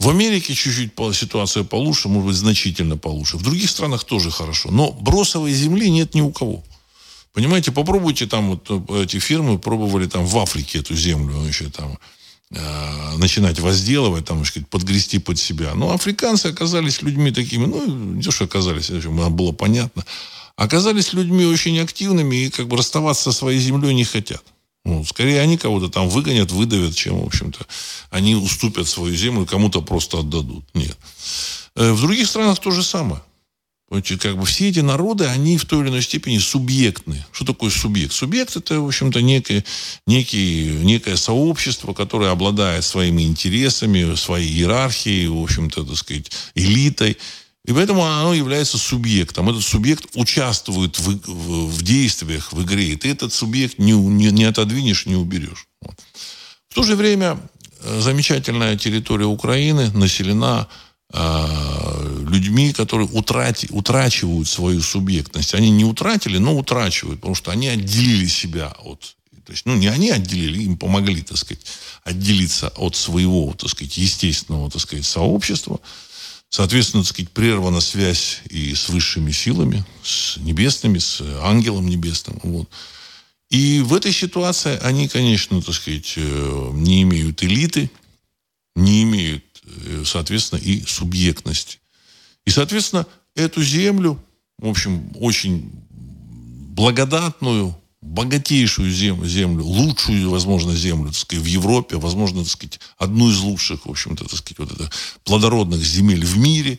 [0.00, 3.36] В Америке чуть-чуть ситуация получше, может быть, значительно получше.
[3.36, 4.70] В других странах тоже хорошо.
[4.72, 6.64] Но бросовой земли нет ни у кого.
[7.32, 11.98] Понимаете, попробуйте там, вот э, эти фирмы пробовали там в Африке эту землю, еще там,
[12.50, 15.74] Э, начинать возделывать, там, сказать, подгрести под себя.
[15.74, 20.02] Но африканцы оказались людьми такими, ну, не то, что оказались, было понятно,
[20.56, 24.42] оказались людьми очень активными и как бы расставаться со своей землей не хотят.
[24.86, 27.66] Ну, скорее они кого-то там выгонят, выдавят, чем, в общем-то,
[28.08, 30.64] они уступят свою землю, кому-то просто отдадут.
[30.72, 30.96] Нет.
[31.74, 33.20] Э, в других странах то же самое.
[33.90, 37.24] Как бы все эти народы, они в той или иной степени субъектны.
[37.32, 38.12] Что такое субъект?
[38.12, 39.64] Субъект это, в общем-то, некое,
[40.06, 47.16] некий, некое сообщество, которое обладает своими интересами, своей иерархией, в общем-то, так сказать, элитой.
[47.64, 49.48] И поэтому оно является субъектом.
[49.48, 52.90] Этот субъект участвует в, в, в действиях, в игре.
[52.90, 55.66] И ты этот субъект не, не, не отодвинешь, не уберешь.
[55.80, 55.94] Вот.
[56.68, 57.38] В то же время
[57.80, 60.68] э, замечательная территория Украины населена
[61.12, 65.54] людьми, которые утрати, утрачивают свою субъектность.
[65.54, 69.16] Они не утратили, но утрачивают, потому что они отделили себя от...
[69.46, 71.64] То есть, ну, не они отделили, им помогли, так сказать,
[72.04, 75.80] отделиться от своего, так сказать, естественного, так сказать, сообщества.
[76.50, 82.38] Соответственно, так сказать, прервана связь и с высшими силами, с небесными, с ангелом небесным.
[82.42, 82.68] Вот.
[83.48, 87.90] И в этой ситуации они, конечно, так сказать, э, не имеют элиты,
[88.76, 89.47] не имеют Э,
[90.04, 91.80] соответственно, и субъектность.
[92.44, 94.22] И, соответственно, эту землю,
[94.58, 102.42] в общем, очень благодатную, богатейшую землю, землю, лучшую, возможно, землю, так сказать, в Европе, возможно,
[102.42, 104.90] так сказать, одну из лучших, в общем-то, так сказать, вот это,
[105.24, 106.78] плодородных земель в мире,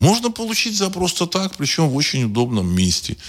[0.00, 3.16] можно получить за просто так, причем в очень удобном месте–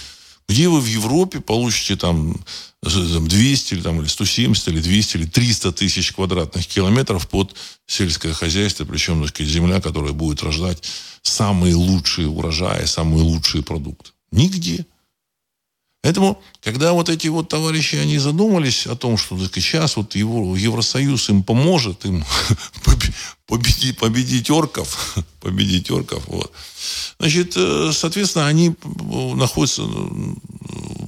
[0.48, 2.36] где вы в Европе получите там
[2.84, 7.54] 200 или, там, или 170 или 200 или 300 тысяч квадратных километров под
[7.86, 10.82] сельское хозяйство, причем так сказать, земля, которая будет рождать
[11.22, 14.10] самые лучшие урожаи, самые лучшие продукты.
[14.30, 14.86] Нигде.
[16.04, 20.54] Поэтому, когда вот эти вот товарищи, они задумались о том, что так, сейчас вот его,
[20.54, 22.22] Евросоюз им поможет, им
[23.46, 26.52] победить, победить орков, победить орков, вот.
[27.18, 29.86] Значит, э, соответственно, они э, находятся, э,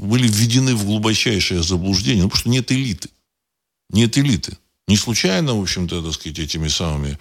[0.00, 3.10] были введены в глубочайшее заблуждение, ну, потому что нет элиты.
[3.90, 4.56] Нет элиты.
[4.88, 7.18] Не случайно, в общем-то, так сказать, этими самыми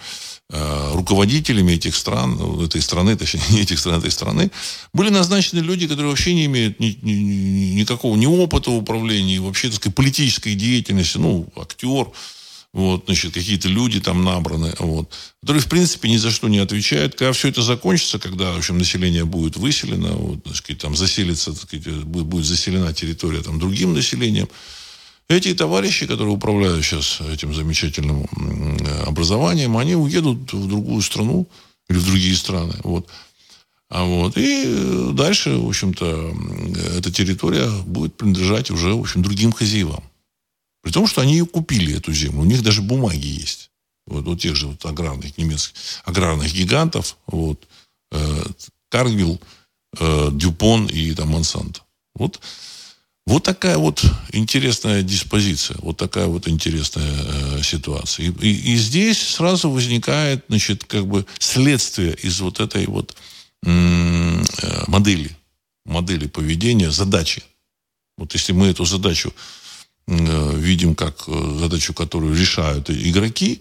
[0.50, 4.52] э, руководителями этих стран, этой страны, точнее, не этих стран, этой страны,
[4.92, 9.78] были назначены люди, которые вообще не имеют ни, ни, никакого ни опыта управления, вообще, так
[9.78, 12.06] сказать, политической деятельности, ну, актер,
[12.72, 17.16] вот, значит, какие-то люди там набраны, вот, которые, в принципе, ни за что не отвечают.
[17.16, 21.52] Когда все это закончится, когда, в общем, население будет выселено, вот, так сказать, там заселится,
[21.52, 24.48] так сказать, будет заселена территория там другим населением,
[25.28, 28.26] эти товарищи, которые управляют сейчас этим замечательным
[29.06, 31.48] образованием, они уедут в другую страну
[31.88, 32.74] или в другие страны.
[32.84, 33.08] Вот.
[33.88, 34.36] А вот.
[34.36, 36.34] И дальше, в общем-то,
[36.98, 40.02] эта территория будет принадлежать уже, в общем, другим хозяевам.
[40.82, 42.40] При том, что они ее купили, эту землю.
[42.40, 43.70] У них даже бумаги есть.
[44.06, 47.66] Вот у тех же вот аграрных немецких, аграрных гигантов, вот,
[48.12, 48.44] э,
[48.88, 49.40] Каргвилл,
[49.98, 51.80] э, Дюпон и там Монсанто.
[52.14, 52.40] Вот
[53.26, 57.12] вот такая вот интересная диспозиция, вот такая вот интересная
[57.58, 58.26] э, ситуация.
[58.26, 63.16] И, и, и здесь сразу возникает, значит, как бы следствие из вот этой вот
[63.64, 64.42] э,
[64.86, 65.36] модели,
[65.84, 67.42] модели поведения, задачи.
[68.16, 69.34] Вот если мы эту задачу
[70.06, 73.60] э, видим как э, задачу, которую решают игроки,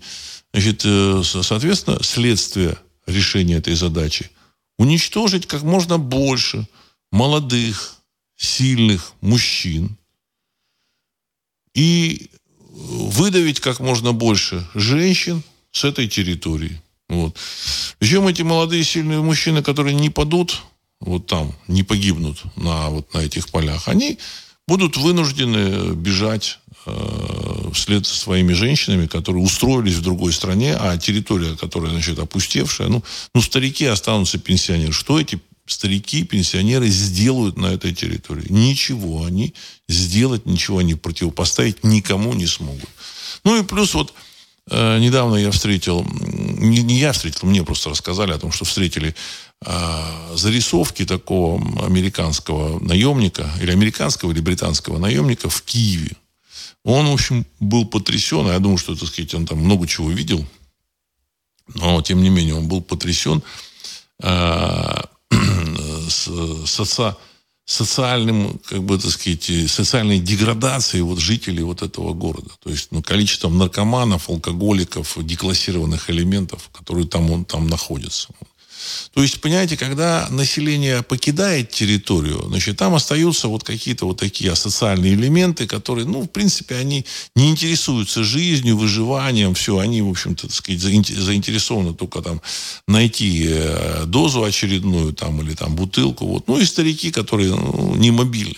[0.54, 4.30] значит, э, соответственно, следствие решения этой задачи
[4.78, 6.68] уничтожить как можно больше
[7.12, 7.95] молодых,
[8.38, 9.98] сильных мужчин
[11.74, 12.30] и
[12.72, 16.82] выдавить как можно больше женщин с этой территории.
[17.10, 17.38] Вот.
[18.00, 20.62] Причем эти молодые сильные мужчины, которые не падут
[21.00, 24.18] вот там, не погибнут на, вот на этих полях, они
[24.68, 31.56] будут вынуждены бежать э, вслед за своими женщинами, которые устроились в другой стране, а территория,
[31.56, 33.04] которая, значит, опустевшая, ну,
[33.36, 34.92] ну старики останутся пенсионеры.
[34.92, 38.46] Что эти старики, пенсионеры сделают на этой территории.
[38.50, 39.54] Ничего они
[39.88, 42.90] сделать, ничего они противопоставить никому не смогут.
[43.44, 44.14] Ну и плюс вот
[44.70, 49.16] э, недавно я встретил, не, не я встретил, мне просто рассказали о том, что встретили
[49.66, 56.16] э, зарисовки такого американского наемника, или американского, или британского наемника в Киеве.
[56.84, 58.46] Он, в общем, был потрясен.
[58.46, 60.46] Я думаю, что, так сказать, он там много чего видел.
[61.74, 63.42] Но, тем не менее, он был потрясен
[64.22, 65.02] э,
[66.10, 67.16] соци
[67.66, 72.52] социальным, как бы, так сказать, социальной деградацией вот жителей вот этого города.
[72.64, 78.30] То есть, ну, количеством наркоманов, алкоголиков, деклассированных элементов, которые там, он, там находятся.
[79.14, 85.14] То есть, понимаете, когда население покидает территорию, значит, там остаются вот какие-то вот такие асоциальные
[85.14, 90.56] элементы, которые, ну, в принципе, они не интересуются жизнью, выживанием, все, они, в общем-то, так
[90.56, 92.42] сказать, заинтересованы только там
[92.88, 96.48] найти э, дозу очередную там или там бутылку, вот.
[96.48, 98.56] Ну, и старики, которые ну, не мобильны.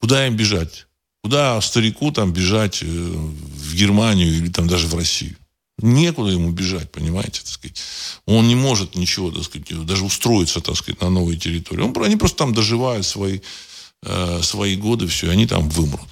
[0.00, 0.86] Куда им бежать?
[1.22, 5.36] Куда старику там бежать э, в Германию или там даже в Россию?
[5.78, 7.82] Некуда ему бежать, понимаете, так сказать.
[8.24, 11.82] Он не может ничего, так сказать, даже устроиться, так сказать, на новой территории.
[11.82, 13.40] Он, они просто там доживают свои,
[14.02, 16.08] э, свои годы, все, и они там вымрут.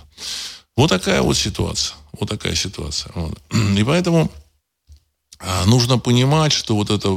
[0.77, 1.97] Вот такая вот ситуация.
[2.13, 3.11] Вот такая ситуация.
[3.15, 3.39] Вот.
[3.79, 4.31] И поэтому
[5.39, 7.09] а, нужно понимать, что вот это,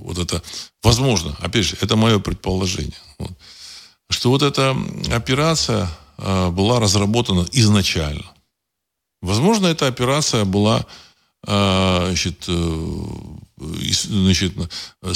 [0.00, 0.42] вот это,
[0.82, 3.30] возможно, опять же, это мое предположение, вот,
[4.10, 4.76] что вот эта
[5.12, 5.88] операция
[6.18, 8.24] а, была разработана изначально.
[9.24, 10.84] Возможно, эта операция была
[11.46, 12.96] а, значит, э,
[13.58, 14.52] значит,
[15.02, 15.12] э,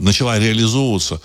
[0.00, 1.20] начала реализовываться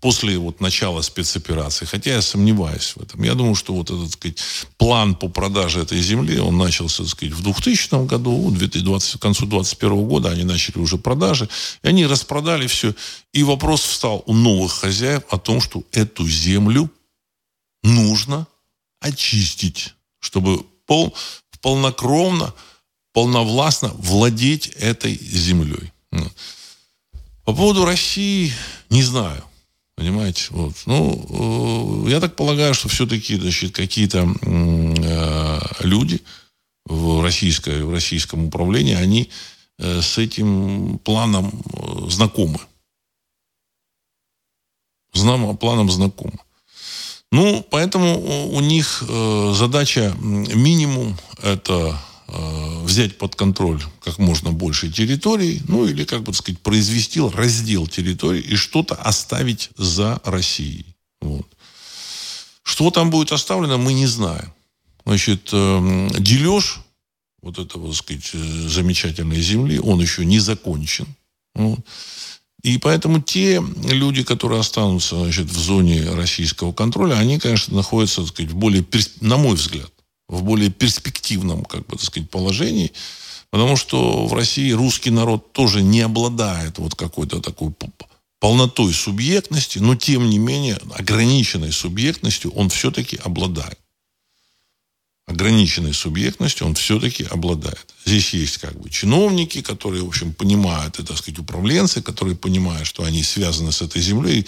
[0.00, 1.86] после вот начала спецоперации.
[1.86, 3.22] Хотя я сомневаюсь в этом.
[3.22, 4.38] Я думаю, что вот этот сказать,
[4.76, 9.22] план по продаже этой земли, он начался так сказать, в 2000 году, в 2020, к
[9.22, 11.48] концу 2021 года они начали уже продажи.
[11.82, 12.94] И они распродали все.
[13.32, 16.90] И вопрос встал у новых хозяев о том, что эту землю
[17.82, 18.46] нужно
[19.00, 21.14] очистить чтобы пол,
[21.60, 22.54] полнокровно,
[23.12, 25.92] полновластно владеть этой землей.
[27.44, 28.52] По поводу России
[28.88, 29.44] не знаю.
[29.94, 30.46] Понимаете?
[30.50, 30.74] Вот.
[30.86, 36.22] Ну, э, я так полагаю, что все-таки значит, какие-то э, люди
[36.86, 39.30] в, российской, в российском управлении, они
[39.78, 42.58] э, с этим планом э, знакомы.
[45.12, 46.38] Знам, планом знакомы.
[47.32, 54.92] Ну, поэтому у них э, задача минимум это э, взять под контроль как можно больше
[54.92, 60.84] территорий, ну или, как бы сказать, произвести раздел территорий и что-то оставить за Россией.
[61.22, 61.46] Вот.
[62.64, 64.52] Что там будет оставлено, мы не знаем.
[65.06, 66.80] Значит, э, дележ
[67.40, 71.06] вот этого, так сказать, э, замечательной земли, он еще не закончен.
[71.54, 71.80] Вот.
[72.62, 78.28] И поэтому те люди, которые останутся значит, в зоне российского контроля, они, конечно, находятся, так
[78.28, 78.86] сказать, в более,
[79.20, 79.90] на мой взгляд,
[80.28, 82.92] в более перспективном, как бы, так сказать, положении,
[83.50, 87.72] потому что в России русский народ тоже не обладает вот какой-то такой
[88.38, 93.78] полнотой субъектности, но тем не менее ограниченной субъектностью он все-таки обладает
[95.26, 97.94] ограниченной субъектностью он все-таки обладает.
[98.04, 102.86] Здесь есть как бы чиновники, которые, в общем, понимают, и, так сказать, управленцы, которые понимают,
[102.86, 104.46] что они связаны с этой землей,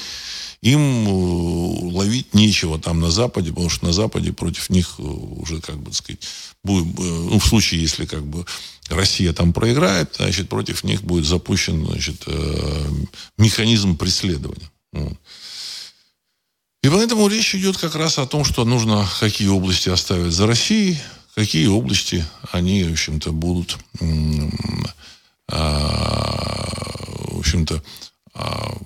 [0.62, 5.60] им э, ловить нечего там на Западе, потому что на Западе против них э, уже,
[5.60, 6.20] как бы, так сказать,
[6.64, 8.44] будет, э, ну, в случае, если как бы
[8.88, 12.26] Россия там проиграет, значит, против них будет запущен, значит,
[13.38, 14.70] механизм преследования.
[14.92, 15.18] Вот.
[16.84, 20.98] И поэтому речь идет как раз о том, что нужно какие области оставить за Россией,
[21.34, 23.78] какие области они, в общем-то, будут,
[25.48, 26.68] а,
[27.30, 27.82] в общем-то,
[28.34, 28.76] а,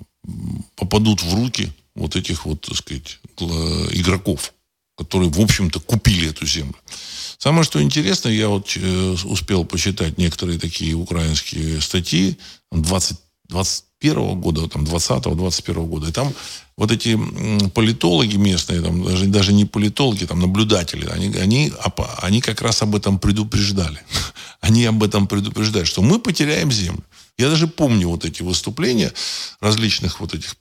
[0.77, 3.19] попадут в руки вот этих вот, так сказать,
[3.91, 4.53] игроков,
[4.95, 6.75] которые, в общем-то, купили эту землю.
[7.37, 12.37] Самое, что интересно, я вот э, успел почитать некоторые такие украинские статьи
[12.71, 13.17] 20,
[13.49, 16.33] 21 года, там, 20-21 года, и там
[16.79, 17.19] вот эти
[17.75, 21.73] политологи местные, там, даже, даже не политологи, там, наблюдатели, они, они,
[22.21, 23.99] они как раз об этом предупреждали.
[24.61, 27.03] Они об этом предупреждали, что мы потеряем землю.
[27.37, 29.13] Я даже помню вот эти выступления
[29.61, 30.55] различных вот этих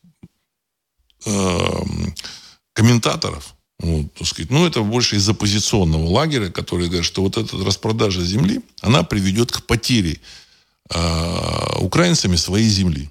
[1.26, 1.82] э,
[2.72, 7.56] комментаторов, вот, так сказать, ну, это больше из оппозиционного лагеря, которые говорят, что вот эта
[7.64, 10.20] распродажа земли, она приведет к потере
[10.90, 13.10] э, украинцами своей земли.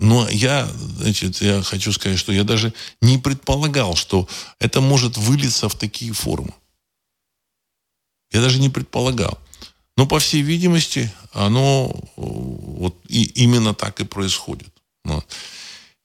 [0.00, 4.28] Но я, значит, я хочу сказать, что я даже не предполагал, что
[4.60, 6.54] это может вылиться в такие формы.
[8.30, 9.38] Я даже не предполагал.
[9.96, 14.72] Но, по всей видимости, оно вот и именно так и происходит.
[15.04, 15.26] Вот.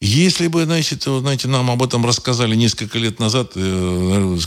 [0.05, 4.37] Если бы, значит, знаете, нам об этом рассказали несколько лет назад, э,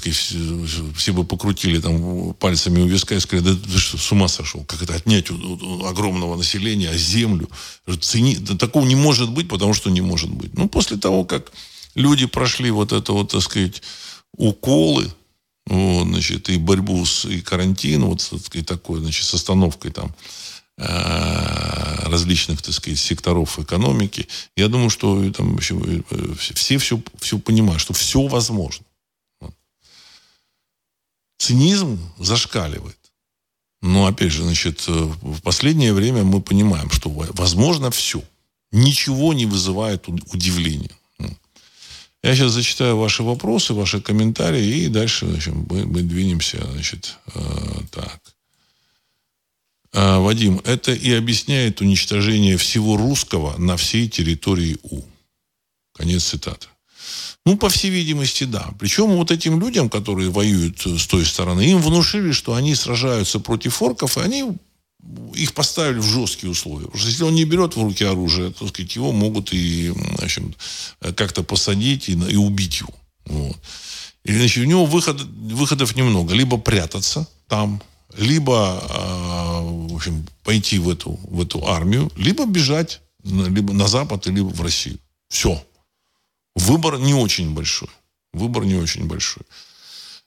[0.95, 4.65] все бы покрутили там пальцами у виска и сказали, да ты что, с ума сошел?
[4.65, 7.49] Как это отнять у огромного населения землю?
[8.03, 8.37] Цени...
[8.37, 10.53] Да такого не может быть, потому что не может быть.
[10.53, 11.51] Ну, после того, как
[11.95, 13.81] люди прошли вот это вот, так сказать,
[14.37, 15.11] уколы,
[15.69, 20.15] вот, значит, и борьбу с и карантин, вот, так сказать, такой, значит, с остановкой там,
[20.79, 24.29] различных, так сказать, секторов экономики.
[24.57, 26.03] Я думаю, что там все,
[26.55, 28.85] все, все, все понимают, что все возможно.
[31.39, 32.99] Цинизм зашкаливает.
[33.83, 38.23] Но, опять же, значит, э, в последнее время мы понимаем, что возможно все.
[38.73, 40.91] Ничего не вызывает удивления.
[42.23, 46.59] Я сейчас зачитаю ваши вопросы, ваши комментарии, и дальше значит, мы, мы двинемся.
[46.73, 48.21] Значит, э, так.
[49.99, 55.01] А, Вадим, это и объясняет уничтожение всего русского на всей территории У.
[55.95, 56.67] Конец цитаты.
[57.47, 58.69] Ну, по всей видимости, да.
[58.79, 63.81] Причем вот этим людям, которые воюют с той стороны, им внушили, что они сражаются против
[63.81, 64.45] орков, и они
[65.35, 66.87] их поставили в жесткие условия.
[66.87, 69.95] Потому что если он не берет в руки оружие, то сказать, его могут и
[71.17, 72.95] как-то посадить и, и убить его.
[73.25, 73.57] Вот.
[74.25, 76.35] И, значит, у него выход, выходов немного.
[76.35, 77.81] Либо прятаться там,
[78.17, 84.27] либо, а, в общем, пойти в эту, в эту армию, либо бежать либо на Запад,
[84.27, 84.99] либо в Россию.
[85.29, 85.63] Все.
[86.55, 87.89] Выбор не очень большой.
[88.33, 89.43] Выбор не очень большой.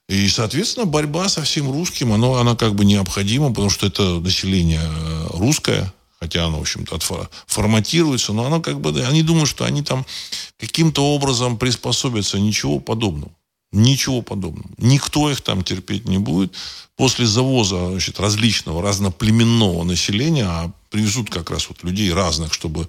[0.08, 4.82] И, соответственно, борьба со всем русским, она, она как бы необходима, потому что это население
[4.82, 6.98] э, русское, хотя оно, в общем-то,
[7.46, 10.04] форматируется, но оно как бы, они думают, что они там
[10.58, 13.32] каким-то образом приспособятся, ничего подобного.
[13.72, 14.68] Ничего подобного.
[14.78, 16.52] Никто их там терпеть не будет.
[16.96, 22.88] После завоза значит, различного, разноплеменного населения, а привезут как раз вот людей разных, чтобы,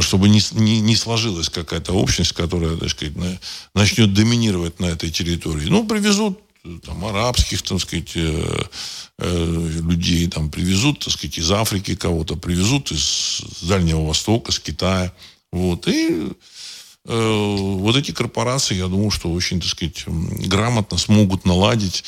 [0.00, 3.14] чтобы не, не, не сложилась какая-то общность, которая, так сказать,
[3.74, 5.66] начнет доминировать на этой территории.
[5.66, 6.38] Ну, привезут
[6.84, 8.64] там, арабских, так сказать, э,
[9.18, 15.12] э, людей, там, привезут, так сказать, из Африки кого-то, привезут из Дальнего Востока, с Китая.
[15.50, 15.88] Вот.
[15.88, 16.30] И Э,
[17.04, 22.04] вот эти корпорации, я думаю, что очень, так сказать, грамотно смогут наладить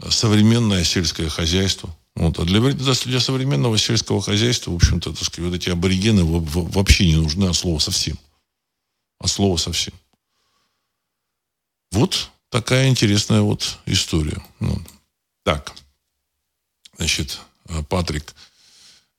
[0.00, 1.94] э, современное сельское хозяйство.
[2.16, 2.38] Вот.
[2.38, 7.16] А для, для современного сельского хозяйства, в общем-то, так сказать, вот эти аборигены вообще не
[7.16, 8.18] нужны от слова совсем.
[9.18, 9.92] От слова совсем.
[11.92, 14.42] Вот такая интересная вот история.
[14.58, 14.82] Вот.
[15.44, 15.74] Так.
[16.96, 18.34] Значит, э, Патрик.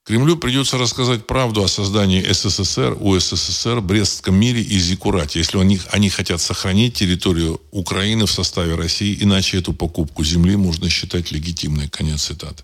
[0.04, 6.10] Кремлю придется рассказать правду о создании СССР, УССР, Брестском мире и Зикурате, если они, они
[6.10, 11.88] хотят сохранить территорию Украины в составе России, иначе эту покупку земли можно считать легитимной.
[11.88, 12.64] Конец цитаты.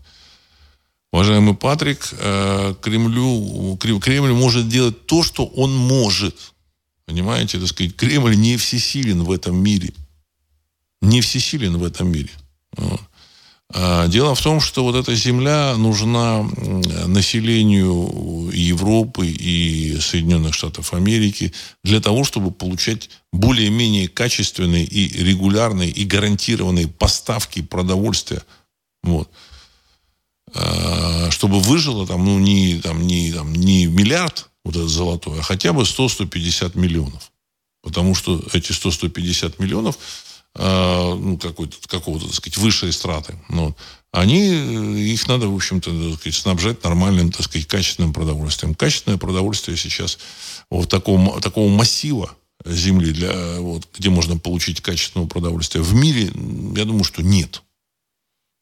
[1.12, 6.36] Уважаемый Патрик, э, Кремлю, Кремль может делать то, что он может.
[7.06, 9.94] Понимаете, так сказать, Кремль не всесилен в этом мире.
[11.02, 12.32] Не всесилен в этом мире.
[12.76, 13.02] Вот.
[13.74, 16.44] А, дело в том, что вот эта земля нужна
[17.08, 21.54] населению Европы и Соединенных Штатов Америки
[21.84, 28.44] для того, чтобы получать более-менее качественные и регулярные и гарантированные поставки продовольствия.
[29.04, 29.30] Вот.
[30.54, 35.44] А, чтобы выжило там, ну, не, там, не, там, не миллиард вот этот золотой, а
[35.44, 37.32] хотя бы 100-150 миллионов.
[37.82, 39.98] Потому что эти 100-150 миллионов
[40.58, 43.36] ну, какой-то, какого-то, так сказать, высшей страты.
[43.50, 43.76] Ну,
[44.12, 48.74] они, э, их надо, в общем-то, сказать, снабжать нормальным, так сказать, качественным продовольствием.
[48.74, 50.18] Качественное продовольствие сейчас
[50.70, 52.32] вот такого, такого массива
[52.66, 56.32] земли, для, вот, где можно получить качественное продовольствие, в мире,
[56.76, 57.62] я думаю, что нет.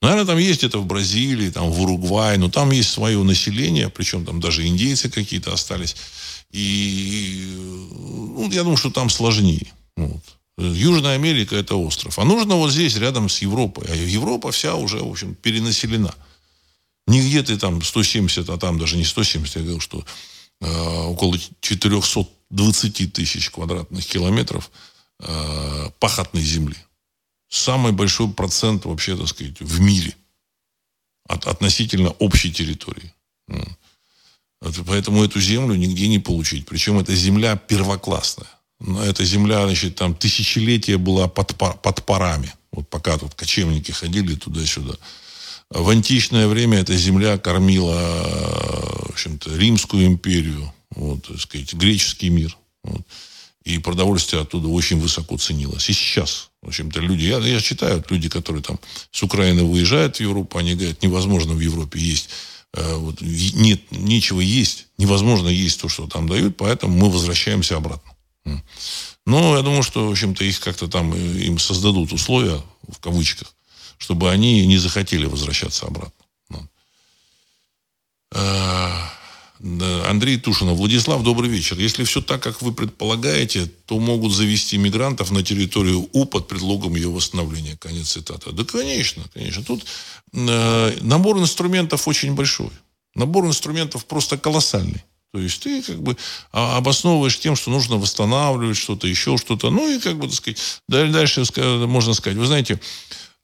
[0.01, 4.25] Наверное, там есть это в Бразилии, там в Уругвае, но там есть свое население, причем
[4.25, 5.95] там даже индейцы какие-то остались.
[6.51, 7.43] И
[8.35, 9.67] ну, я думаю, что там сложнее.
[10.57, 12.17] Южная Америка– это остров.
[12.17, 13.87] А нужно вот здесь, рядом с Европой.
[13.89, 16.15] А Европа вся уже, в общем, перенаселена.
[17.07, 20.05] Нигде ты там 170, а там даже не 170, я говорил, что
[20.61, 24.71] э, около 420 тысяч квадратных километров
[25.19, 26.77] э, пахотной земли.
[27.49, 30.15] Самый большой процент вообще, так сказать, в мире
[31.27, 33.13] от, относительно общей территории.
[34.87, 36.65] Поэтому эту землю нигде не получить.
[36.65, 38.47] Причем эта земля первоклассная
[38.80, 42.53] эта земля, значит, там тысячелетия была под, под парами.
[42.71, 44.95] Вот пока тут кочевники ходили туда-сюда.
[45.69, 47.95] В античное время эта земля кормила,
[49.07, 52.55] в общем-то, Римскую империю, вот, так сказать, греческий мир.
[52.84, 53.01] Вот.
[53.63, 55.89] И продовольствие оттуда очень высоко ценилось.
[55.89, 58.80] И сейчас, в общем-то, люди, я, я читаю, люди, которые там
[59.11, 62.30] с Украины выезжают в Европу, они говорят, невозможно в Европе есть
[62.73, 68.14] э, вот, нет, нечего есть, невозможно есть то, что там дают, поэтому мы возвращаемся обратно.
[69.25, 73.53] Но я думаю, что, в общем-то, их как-то там им создадут условия, в кавычках,
[73.97, 76.25] чтобы они не захотели возвращаться обратно.
[80.07, 80.77] Андрей Тушинов.
[80.77, 81.79] Владислав, добрый вечер.
[81.79, 86.95] Если все так, как вы предполагаете, то могут завести мигрантов на территорию У под предлогом
[86.95, 87.77] ее восстановления.
[87.77, 88.51] Конец цитаты.
[88.51, 89.63] Да, конечно, конечно.
[89.63, 89.85] Тут
[90.33, 92.69] э, набор инструментов очень большой.
[93.15, 95.03] Набор инструментов просто колоссальный.
[95.36, 96.15] То есть ты как бы
[96.53, 99.69] обосновываешь тем, что нужно восстанавливать что-то, еще что-то.
[99.69, 101.43] Ну и как бы, так сказать, дальше
[101.86, 102.38] можно сказать.
[102.38, 102.79] Вы знаете,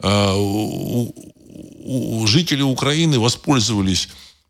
[0.01, 1.11] у
[2.27, 4.07] жители Украины воспользовались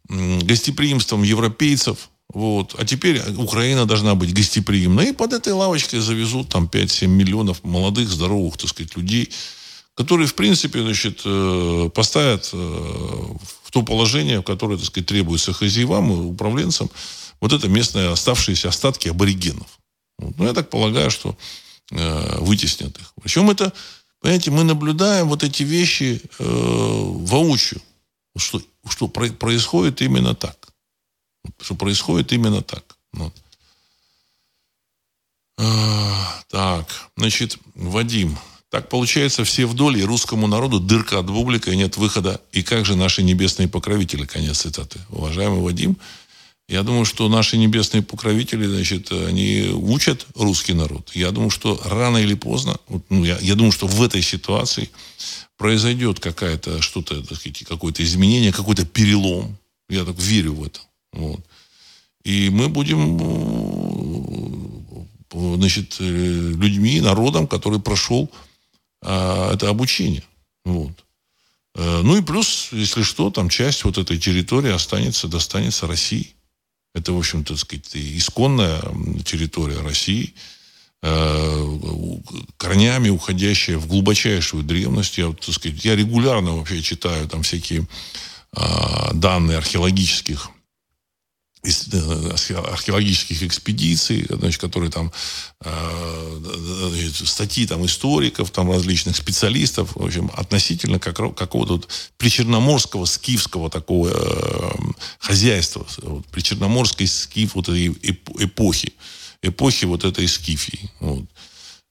[0.08, 2.12] гостеприимством европейцев.
[2.32, 2.76] Вот.
[2.78, 5.10] А теперь Украина должна быть гостеприимной.
[5.10, 9.32] И под этой лавочкой завезут там 5-7 миллионов молодых, здоровых, так сказать, людей,
[9.96, 15.54] которые, в принципе, значит, э, поставят э, в то положение, в которое, так сказать, требуется
[15.54, 16.90] хозяевам и управленцам,
[17.42, 19.80] вот это местные оставшиеся остатки аборигенов.
[20.20, 21.36] Ну, я так полагаю, что
[21.92, 23.14] э, вытеснят их.
[23.22, 23.74] Причем это,
[24.22, 27.82] понимаете, мы наблюдаем вот эти вещи э, воочию
[28.38, 30.56] что, что происходит именно так.
[31.60, 32.98] Что происходит именно так.
[33.14, 33.34] Вот.
[35.58, 38.38] А, так, значит, Вадим.
[38.70, 42.40] Так получается, все вдоль, и русскому народу дырка от бублика, и нет выхода.
[42.54, 44.26] И как же наши небесные покровители?
[44.26, 45.00] Конец цитаты.
[45.10, 45.98] Уважаемый Вадим,
[46.72, 51.12] я думаю, что наши небесные покровители, значит, они учат русский народ.
[51.14, 52.78] Я думаю, что рано или поздно,
[53.10, 54.90] ну, я, я думаю, что в этой ситуации
[55.58, 57.22] произойдет какая-то что-то,
[57.68, 59.58] какое-то изменение, какой-то перелом.
[59.90, 60.80] Я так верю в это.
[61.12, 61.42] Вот.
[62.24, 63.18] И мы будем
[65.30, 68.32] э, значит, э, людьми, народом, который прошел
[69.04, 70.24] а, это обучение.
[70.64, 70.94] Вот.
[71.76, 76.34] Э, ну и плюс, если что, там часть вот этой территории останется, достанется России.
[76.94, 78.82] Это, в общем-то, сказать, исконная
[79.24, 80.34] территория России–
[81.04, 81.78] Э,
[82.58, 85.18] корнями уходящая в глубочайшую древность.
[85.18, 87.88] Я, так сказать, я регулярно вообще читаю там всякие
[88.54, 90.52] а, данные археологических
[91.64, 95.12] археологических экспедиций, значит, которые там
[95.64, 101.88] э, статьи там историков, там различных специалистов, в общем, относительно как, какого-то вот
[102.18, 104.72] причерноморского скифского такого э,
[105.20, 108.94] хозяйства, вот, причерноморской скиф вот этой эпохи
[109.42, 110.90] эпохи вот этой скифии.
[111.00, 111.26] Вот.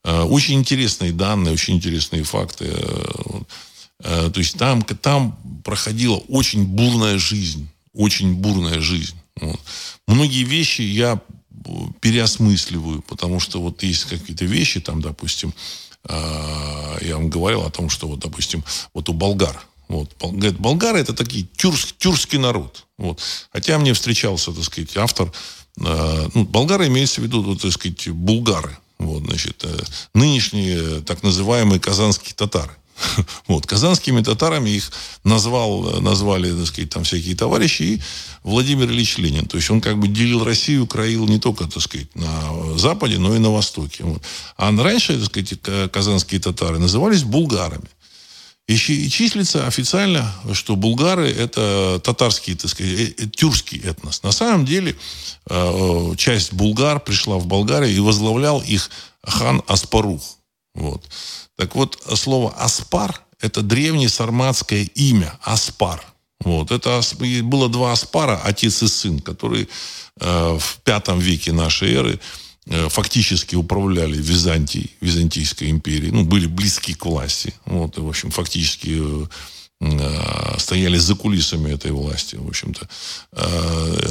[0.05, 2.67] А, очень интересные данные, очень интересные факты.
[2.71, 3.41] Э,
[4.01, 7.69] э, то есть там, там проходила очень бурная жизнь.
[7.93, 9.20] Очень бурная жизнь.
[10.07, 11.21] Многие вещи я
[12.01, 15.53] переосмысливаю, потому что вот есть какие-то вещи, там, допустим,
[16.05, 18.65] а, я вам говорил о том, что вот, допустим,
[18.95, 22.87] вот у болгар, вот, говорят, болгары это такие тюрк, тюркский народ.
[22.97, 23.21] Вот.
[23.53, 25.33] Хотя мне встречался, так сказать, автор
[25.81, 28.77] а, ну, болгары имеется в виду, вот, так сказать, булгары.
[28.99, 32.77] Вот, значит, э, нынешние так называемые казанские татары.
[33.47, 34.91] Вот, казанскими татарами их
[35.25, 38.01] назвал, назвали, так сказать, там всякие товарищи, и
[38.43, 39.47] Владимир Ильич Ленин.
[39.47, 43.35] То есть он как бы делил Россию, краил не только, так сказать, на Западе, но
[43.35, 44.05] и на Востоке.
[44.05, 44.23] Вот.
[44.57, 47.89] А раньше, так сказать, казанские татары назывались булгарами.
[48.71, 54.23] И числится официально, что булгары– это татарский, так сказать, э, э, тюркский этнос.
[54.23, 54.97] На самом деле,
[55.49, 58.89] э, часть булгар пришла в Болгарию и возглавлял их
[59.25, 60.23] хан Аспарух.
[60.75, 61.05] Вот.
[61.57, 66.03] Так вот, слово «аспар»– это древнее сарматское имя– Аспар.
[66.41, 66.71] Вот.
[66.71, 67.01] Это
[67.43, 69.69] было два Аспара, отец и сын, которые
[70.17, 72.21] в пятом веке нашей эры
[72.67, 77.55] Э, фактически управляли Византией, Византийской империей, ну, были близки к власти.
[77.65, 79.27] Вот, и, в общем, фактически э,
[79.81, 82.89] э, стояли за кулисами этой власти, в общем-то.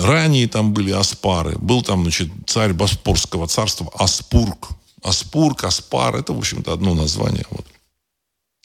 [0.03, 1.57] Ранее там были аспары.
[1.59, 4.69] Был там, значит, царь Боспорского царства Аспург.
[5.03, 7.45] Аспург, Аспар, это, в общем-то, одно название.
[7.49, 7.65] Вот.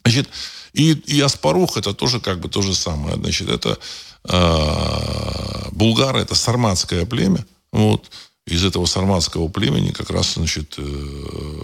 [0.04, 0.28] Значит,
[0.72, 3.16] и, и Аспарух это тоже как бы то же самое.
[3.16, 3.78] Значит, это
[4.24, 7.46] э, булгары, это сарматское племя.
[7.72, 8.10] Вот
[8.46, 11.62] из этого сарматского племени как раз, значит, э,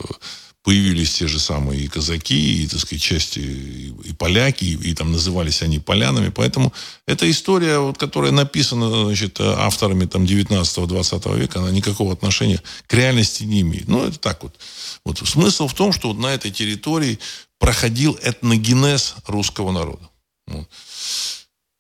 [0.63, 4.95] появились те же самые и казаки, и, так сказать, части, и, и поляки, и, и
[4.95, 6.29] там назывались они полянами.
[6.29, 6.73] Поэтому
[7.07, 13.45] эта история, вот, которая написана значит, авторами там, 19-20 века, она никакого отношения к реальности
[13.45, 13.89] не имеет.
[13.89, 14.59] Ну, это так вот.
[15.05, 15.19] вот.
[15.19, 17.19] Смысл в том, что вот на этой территории
[17.59, 20.09] проходил этногенез русского народа.
[20.47, 20.69] Вот.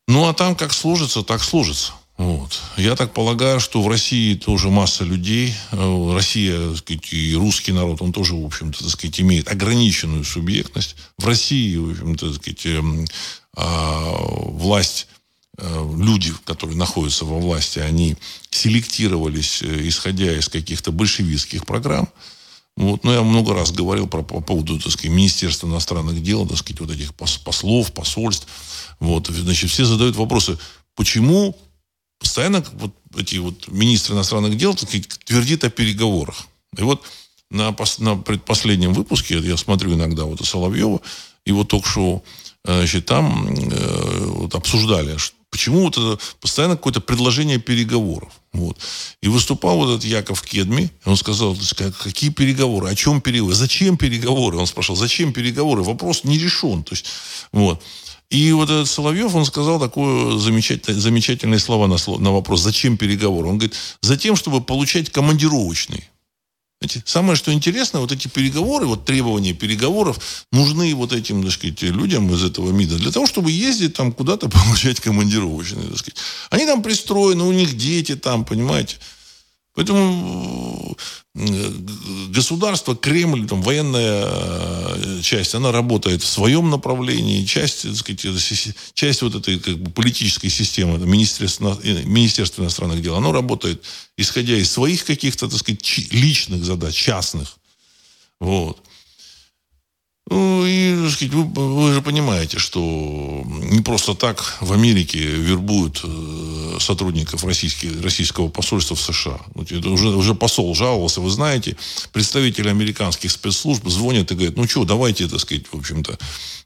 [0.08, 1.92] Ну, а там как сложится, так сложится.
[2.20, 2.60] Вот.
[2.76, 5.54] Я так полагаю, что в России тоже масса людей.
[5.72, 10.22] Э, Россия, так сказать, и русский народ, он тоже, в общем-то, так сказать, имеет ограниченную
[10.24, 10.96] субъектность.
[11.16, 13.06] В России, в общем-то, так сказать, эм,
[13.56, 15.06] а, власть
[15.56, 18.18] э, люди, которые находятся во власти, они
[18.50, 22.06] селектировались, э, исходя из каких-то большевистских программ.
[22.76, 26.58] Вот, но я много раз говорил про, по поводу, так сказать, Министерства иностранных дел, так
[26.58, 28.46] сказать, вот этих послов, посольств.
[28.98, 30.58] Вот, значит, все задают вопросы,
[30.94, 31.56] почему
[32.20, 36.46] постоянно вот эти вот министры иностранных дел твердит о переговорах.
[36.76, 37.02] И вот
[37.50, 41.00] на, на предпоследнем выпуске, я смотрю иногда вот у Соловьева,
[41.44, 42.22] его ток-шоу,
[42.64, 45.16] э, значит, там э, вот обсуждали,
[45.50, 48.32] почему вот это постоянно какое-то предложение переговоров.
[48.52, 48.78] Вот.
[49.20, 51.56] И выступал вот этот Яков Кедми, он сказал,
[52.02, 54.58] какие переговоры, о чем переговоры, зачем переговоры?
[54.58, 55.82] Он спрашивал, зачем переговоры?
[55.82, 56.84] Вопрос не решен.
[56.84, 57.06] То есть,
[57.52, 57.82] вот.
[58.30, 63.48] И вот этот Соловьев, он сказал такое замечательное, замечательные слова на, на вопрос, зачем переговоры?
[63.48, 66.08] Он говорит, за тем, чтобы получать командировочные.
[66.80, 71.82] Знаете, самое, что интересно, вот эти переговоры, вот требования переговоров нужны вот этим, так сказать,
[71.82, 76.18] людям из этого МИДа для того, чтобы ездить там куда-то получать командировочные, так сказать.
[76.50, 78.96] Они там пристроены, у них дети там, понимаете.
[79.80, 80.94] Поэтому
[81.36, 81.70] э,
[82.28, 87.46] государство, Кремль, там, военная э, часть, она работает в своем направлении.
[87.46, 93.14] Часть, так сказать, часть вот этой как бы, политической системы, Министерство, э, Министерство иностранных дел,
[93.14, 93.82] оно работает,
[94.18, 97.56] исходя из своих каких-то, так сказать, личных задач, частных.
[98.38, 98.82] Вот.
[100.30, 106.02] Ну, и, так сказать, вы, вы же понимаете, что не просто так в Америке вербуют
[106.04, 109.40] э, сотрудников российского посольства в США.
[109.56, 111.76] Это уже, уже посол жаловался, вы знаете,
[112.12, 116.16] представители американских спецслужб звонят и говорят, ну что, давайте, так сказать, в общем-то,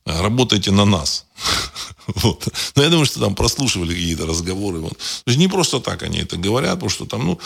[0.04, 1.24] работайте на нас.
[2.06, 2.48] Вот.
[2.76, 4.78] Но я думаю, что там прослушивали какие-то разговоры.
[4.80, 4.96] Вот.
[4.98, 7.38] То есть не просто так они это говорят, потому что там, ну,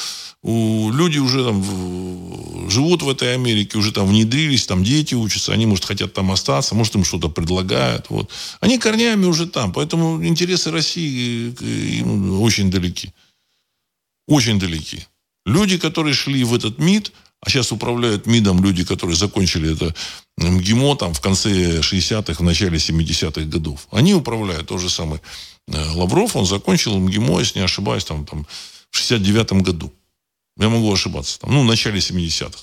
[0.43, 5.53] у, люди уже там в, живут в этой Америке, уже там внедрились, там дети учатся,
[5.53, 8.11] они, может, хотят там остаться, может, им что-то предлагают.
[8.11, 8.30] Вот.
[8.61, 11.55] Они корнями уже там, поэтому интересы России
[12.01, 13.12] им очень далеки.
[14.26, 15.07] Очень далеки.
[15.47, 19.95] Люди, которые шли в этот МИД, а сейчас управляют МИДом люди, которые закончили это
[20.39, 23.86] МГИМО там, в конце 60-х, в начале 70-х годов.
[23.91, 24.68] Они управляют.
[24.68, 25.20] То же самое
[25.68, 28.47] э, Лавров, он закончил МГИМО, если не ошибаюсь, там, там,
[28.91, 29.93] в 69-м году.
[30.59, 31.39] Я могу ошибаться.
[31.41, 32.59] Там, ну, в начале 70-х.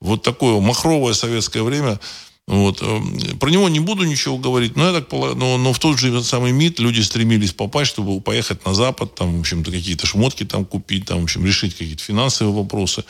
[0.00, 2.00] Вот такое махровое советское время.
[2.48, 2.82] Вот.
[2.82, 3.00] Э,
[3.38, 6.50] про него не буду ничего говорить, но, я так, но, но в тот же самый
[6.50, 11.06] МИД люди стремились попасть, чтобы поехать на Запад, там, в общем-то, какие-то шмотки там купить,
[11.06, 13.04] там, в общем, решить какие-то финансовые вопросы.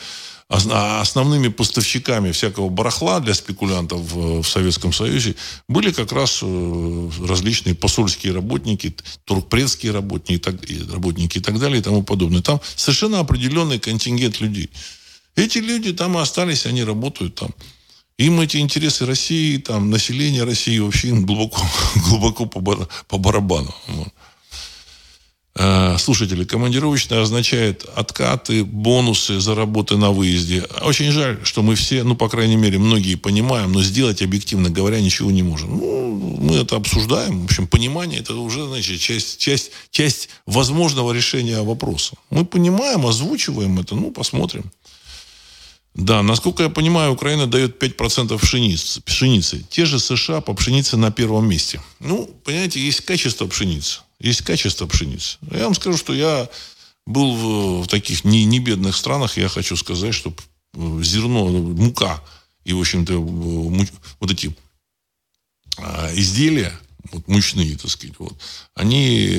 [0.49, 5.35] А основными поставщиками всякого барахла для спекулянтов в Советском Союзе
[5.67, 8.95] были как раз э, различные посольские работники,
[9.25, 10.41] туркпредские работники,
[10.89, 12.41] работники и так далее и тому подобное.
[12.41, 14.69] Там совершенно определенный контингент людей.
[15.35, 17.49] Эти люди там остались, они работают там.
[18.17, 21.61] Им эти интересы России, там, населения России вообще глубоко,
[22.07, 23.75] глубоко по, по барабану.
[23.87, 24.13] Вот.
[25.59, 30.63] Э, слушатели, командировочная означает откаты, бонусы за работы на выезде.
[30.81, 35.01] Очень жаль, что мы все, ну, по крайней мере, многие понимаем, но сделать, объективно говоря,
[35.01, 35.77] ничего не можем.
[35.79, 37.41] Ну, мы это обсуждаем.
[37.41, 42.13] В общем, понимание– это уже, значит, часть, часть, часть возможного решения вопроса.
[42.29, 44.71] Мы понимаем, озвучиваем это, ну, посмотрим.
[45.97, 49.65] Да, насколько я понимаю, Украина дает 5% пшеницы, пшеницы.
[49.69, 51.81] Те же США по пшенице на первом месте.
[51.99, 55.37] Ну, понимаете, есть качество пшеницы есть качество пшеницы.
[55.51, 56.49] Я вам скажу, что я
[57.05, 60.33] был в, в таких не, не бедных странах, я хочу сказать, что
[60.73, 62.21] зерно, мука
[62.65, 63.13] и, в общем-то,
[64.19, 64.55] вот эти
[65.77, 66.77] а, изделия,
[67.11, 68.35] вот мучные, так сказать, вот,
[68.75, 69.29] они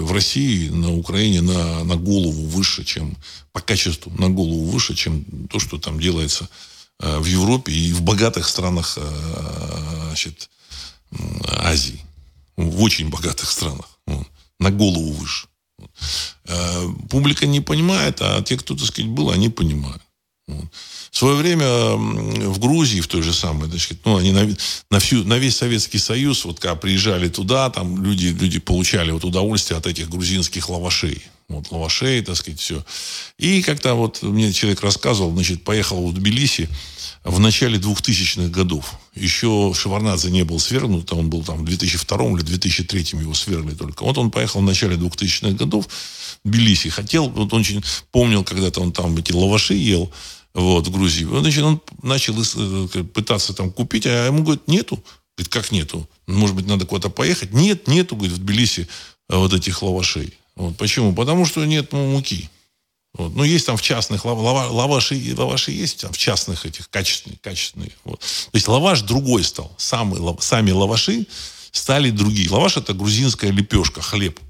[0.00, 3.16] в России, на Украине на, на голову выше, чем
[3.52, 6.48] по качеству, на голову выше, чем то, что там делается
[7.00, 10.50] а, в Европе и в богатых странах а, значит,
[11.46, 12.00] Азии.
[12.56, 13.86] В очень богатых странах
[14.58, 15.46] на голову выше.
[16.44, 20.02] Э, публика не понимает, а те, кто, так сказать, был, они понимают.
[21.10, 24.48] В свое время в Грузии, в той же самой, значит, ну, они на,
[24.90, 29.24] на, всю, на весь Советский Союз, вот когда приезжали туда, там люди, люди получали вот
[29.24, 31.22] удовольствие от этих грузинских лавашей.
[31.48, 32.84] Вот лавашей, так сказать, все.
[33.38, 36.68] И как-то вот мне человек рассказывал, значит, поехал в Тбилиси,
[37.24, 38.94] в начале 2000-х годов.
[39.14, 44.04] Еще Шеварнадзе не был свергнут, он был там в 2002 или 2003 его свергли только.
[44.04, 45.88] Вот он поехал в начале 2000-х годов
[46.44, 46.90] в Тбилиси.
[46.90, 47.82] Хотел, вот он очень
[48.12, 50.12] помнил, когда-то он там эти лаваши ел,
[50.54, 51.24] вот, в Грузии.
[51.24, 55.02] Значит, он начал э, пытаться там купить, а ему говорят, нету.
[55.36, 56.08] Говорит, как нету?
[56.26, 57.52] Может быть, надо куда-то поехать?
[57.52, 58.88] Нет, нету, говорит, в Тбилиси
[59.28, 60.34] э, вот этих лавашей.
[60.56, 60.76] Вот.
[60.76, 61.14] Почему?
[61.14, 62.50] Потому что нет муки.
[63.14, 63.34] Вот.
[63.34, 67.92] Ну, есть там в частных лава, лаваши, лаваши есть там в частных этих качественные, качественные.
[68.04, 68.20] Вот.
[68.20, 69.72] То есть лаваш другой стал.
[69.76, 71.26] Самые, сами лаваши
[71.70, 72.50] стали другие.
[72.50, 74.40] Лаваш это грузинская лепешка, хлеб.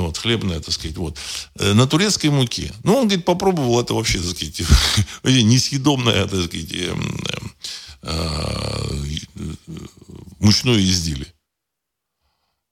[0.00, 1.16] Вот, хлебная, так сказать, вот,
[1.58, 2.72] э, на турецкой муке.
[2.84, 4.60] Ну, он, говорит, попробовал это вообще, так сказать,
[5.24, 7.20] несъедобное, так сказать, эм,
[10.38, 11.32] мучное изделие.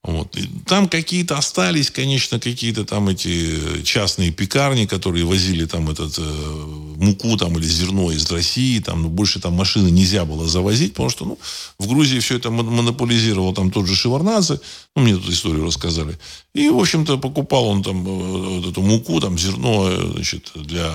[0.06, 0.36] Вот.
[0.36, 6.22] И там какие-то остались, конечно, какие-то там эти частные пекарни, которые возили там этот э,
[6.22, 11.10] муку там или зерно из России, там, но больше там машины нельзя было завозить, потому
[11.10, 11.38] что ну,
[11.80, 14.60] в Грузии все это монополизировал там тот же Шеварнадзе,
[14.94, 16.16] ну, мне тут историю рассказали.
[16.54, 20.94] И, в общем-то, покупал он там э, вот эту муку, там, зерно, э, значит, для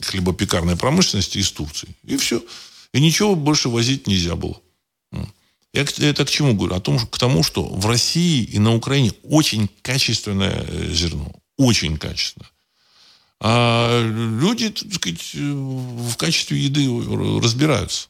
[0.00, 1.90] хлебопекарной промышленности из Турции.
[2.06, 2.42] И все.
[2.94, 4.56] И ничего больше возить нельзя было.
[5.72, 6.74] Я это к чему говорю?
[6.74, 11.32] О том, к тому, что в России и на Украине очень качественное э, зерно.
[11.56, 12.50] Очень качественное.
[13.40, 16.88] А люди, так сказать, в качестве еды
[17.40, 18.08] разбираются.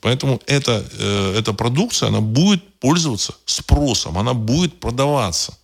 [0.00, 5.56] Поэтому эта, э, эта продукция, она будет пользоваться спросом, она будет продаваться.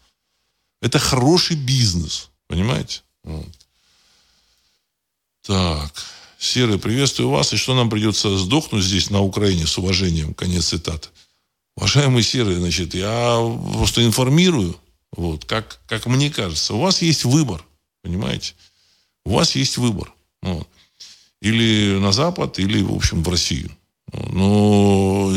[0.83, 3.01] Это хороший бизнес, понимаете?
[5.43, 5.93] Так.
[6.39, 7.53] Серый, приветствую вас.
[7.53, 10.35] И что нам придется сдохнуть здесь, на Украине, с уважением?
[10.35, 11.09] Конец цитаты.
[11.77, 13.39] Уважаемый Серый, значит, я
[13.75, 14.77] просто информирую,
[15.16, 16.75] вот, как, как мне кажется.
[16.75, 17.64] У вас есть выбор,
[18.03, 18.55] понимаете?
[19.25, 20.12] У вас есть выбор.
[20.43, 20.68] Вот.
[21.41, 23.70] Или на Запад, или, в общем, в Россию.
[24.12, 25.33] Но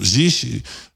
[0.00, 0.44] здесь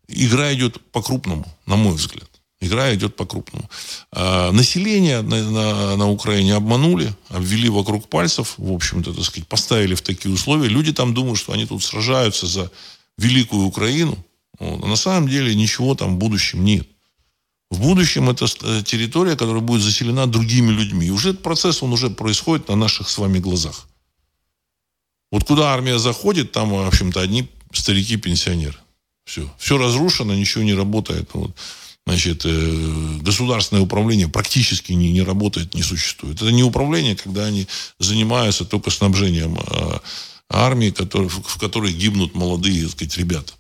[0.09, 2.29] игра идет по-крупному, на мой взгляд.
[2.61, 3.69] Игра идет по-крупному.
[4.13, 9.95] А население на, на, на Украине обманули, обвели вокруг пальцев, в общем-то, так сказать, поставили
[9.95, 10.69] в такие условия.
[10.69, 12.71] Люди там думают, что они тут сражаются за
[13.19, 14.17] великую Украину.
[14.65, 14.85] Вот.
[14.85, 16.89] А на самом деле ничего там в будущем нет.
[17.71, 21.07] В будущем это э, территория, которая будет заселена другими людьми.
[21.07, 23.89] И уже этот процесс, он уже происходит на наших с вами глазах.
[25.33, 28.77] Вот куда армия заходит, там, в общем-то, одни старики-пенсионеры.
[29.25, 29.53] Все.
[29.59, 31.31] Все разрушено, ничего не работает.
[31.33, 31.57] Вот.
[32.07, 36.37] Значит, э, государственное управление практически не, не работает, не существует.
[36.37, 37.67] Это не управление, когда они
[37.99, 39.99] занимаются только снабжением э,
[40.51, 43.53] армии, который, в которой гибнут молодые, так сказать, ребята.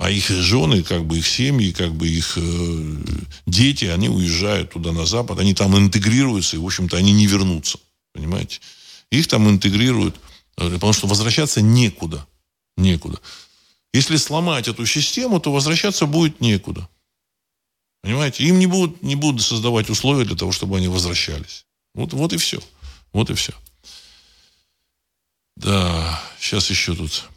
[0.00, 2.96] А их жены, как бы их семьи, как бы их э,
[3.44, 7.78] дети, они уезжают туда на Запад, они там интегрируются, и, в общем-то, они не вернутся.
[8.14, 8.60] Понимаете?
[9.10, 10.16] Их там интегрируют,
[10.56, 12.26] э, потому что возвращаться некуда.
[12.78, 13.20] Некуда.
[13.92, 16.88] Если сломать эту систему, то возвращаться будет некуда.
[18.00, 18.44] Понимаете?
[18.44, 21.66] Им не будут, не будут создавать условия для того, чтобы они возвращались.
[21.94, 22.58] Вот, вот и все.
[23.12, 23.52] Вот и все.
[25.56, 27.29] Да, сейчас еще тут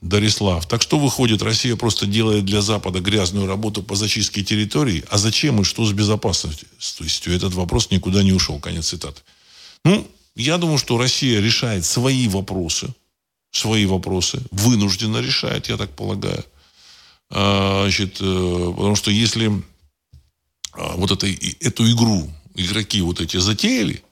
[0.00, 0.66] Дарислав.
[0.66, 5.60] Так что выходит, Россия просто делает для Запада грязную работу по зачистке территории, а зачем
[5.60, 7.34] и что с безопасностью?
[7.34, 8.58] Этот вопрос никуда не ушел.
[8.60, 9.20] Конец цитаты.
[9.84, 10.06] Ну,
[10.36, 12.94] я думаю, что Россия решает свои вопросы,
[13.50, 16.44] свои вопросы, вынужденно решает, я так полагаю.
[17.30, 19.50] А, значит, э, потому что если
[20.72, 24.02] а, вот это, эту игру игроки вот эти затеяли,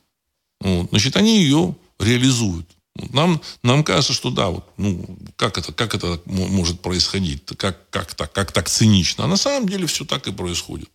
[0.60, 2.66] вот, значит, они ее реализуют.
[2.96, 8.14] Нам, нам кажется, что да, вот, ну, как это, как это может происходить, как, как,
[8.14, 9.24] так, как так цинично.
[9.24, 10.88] А на самом деле все так и происходит.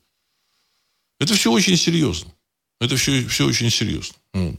[1.19, 2.31] Это все очень серьезно.
[2.79, 4.15] Это все, все очень серьезно.
[4.33, 4.55] Вот.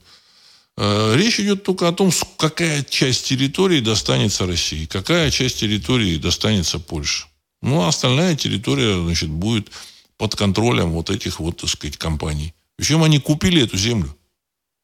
[0.77, 6.79] Э, речь идет только о том, какая часть территории достанется России, какая часть территории достанется
[6.79, 7.27] Польше.
[7.63, 9.71] Ну, а остальная территория, значит, будет
[10.19, 12.53] под контролем вот этих вот, так сказать, компаний.
[12.77, 14.15] Причем они купили эту землю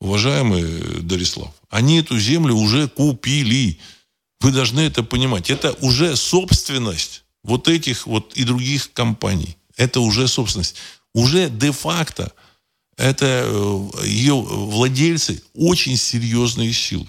[0.01, 3.79] уважаемый Дарислав, они эту землю уже купили.
[4.41, 5.51] Вы должны это понимать.
[5.51, 9.57] Это уже собственность вот этих вот и других компаний.
[9.77, 10.77] Это уже собственность.
[11.15, 12.33] Уже де-факто
[12.97, 17.07] это э, ее владельцы очень серьезные силы.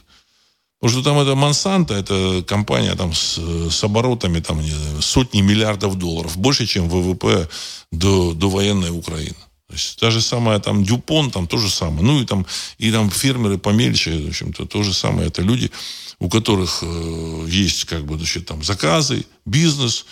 [0.79, 3.39] Потому что там это Монсанто, это компания там с,
[3.71, 4.61] с оборотами там,
[5.01, 6.37] сотни миллиардов долларов.
[6.37, 7.49] Больше, чем ВВП
[7.91, 9.35] до, до военной Украины.
[9.77, 12.01] Есть та же самая там Дюпон, там то же самое.
[12.01, 12.45] Ну и там,
[12.79, 15.27] и там фермеры помельче, в общем-то, то же самое.
[15.27, 15.71] Это люди,
[16.19, 20.05] у которых э, есть как бы, значит, там заказы, бизнес.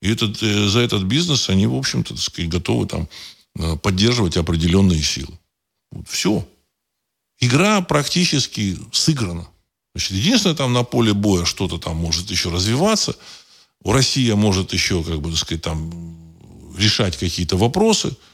[0.00, 3.08] И этот, э, за этот бизнес они, в общем-то, так сказать, готовы там
[3.58, 5.36] э, поддерживать определенные силы.
[5.90, 6.46] Вот, все.
[7.40, 9.48] Игра практически сыграна.
[9.94, 13.16] Значит, единственное, там на поле боя что-то там может еще развиваться.
[13.82, 16.16] У России может еще, как бы, так сказать, там
[16.78, 18.16] решать какие-то вопросы–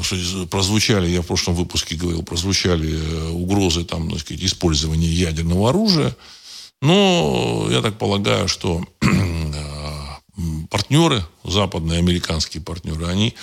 [0.00, 5.70] что прозвучали, я в прошлом выпуске говорил, прозвучали э, угрозы там, так сказать, использования ядерного
[5.70, 6.16] оружия.
[6.80, 9.08] Но я так полагаю, что э,
[10.70, 13.34] партнеры, западные американские партнеры, они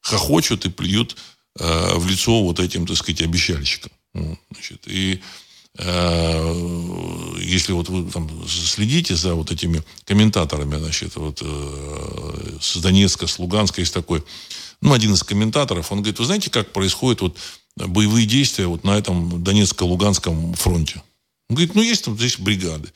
[0.00, 1.16] хохочут и плюют
[1.58, 3.92] э, в лицо вот этим, так сказать, обещальщикам.
[4.50, 5.20] Значит, и
[5.78, 11.42] если вот вы там следите за вот этими комментаторами, значит, вот
[12.62, 14.24] с Донецка, с Луганска есть такой,
[14.80, 17.36] ну, один из комментаторов, он говорит, вы знаете, как происходят вот
[17.76, 21.02] боевые действия вот на этом Донецко-Луганском фронте?
[21.48, 22.92] Он говорит, ну, есть там здесь бригады.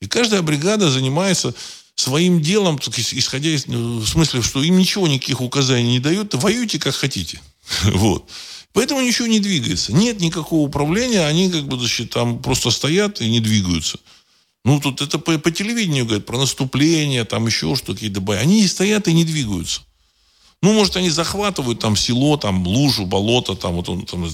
[0.00, 1.54] И каждая бригада занимается
[1.94, 6.78] своим делом, исходя из, ну, в смысле, что им ничего, никаких указаний не дают, воюйте
[6.78, 7.40] как хотите.
[7.84, 8.28] Вот.
[8.72, 9.92] Поэтому ничего не двигается.
[9.92, 13.98] Нет никакого управления, они как бы значит, там просто стоят и не двигаются.
[14.64, 18.38] Ну, тут это по, по телевидению говорят про наступление, там еще что-то, какие-то бои.
[18.38, 19.82] Они стоят и не двигаются.
[20.64, 24.26] Ну, может, они захватывают там село, там лужу, болото, там вот он, там,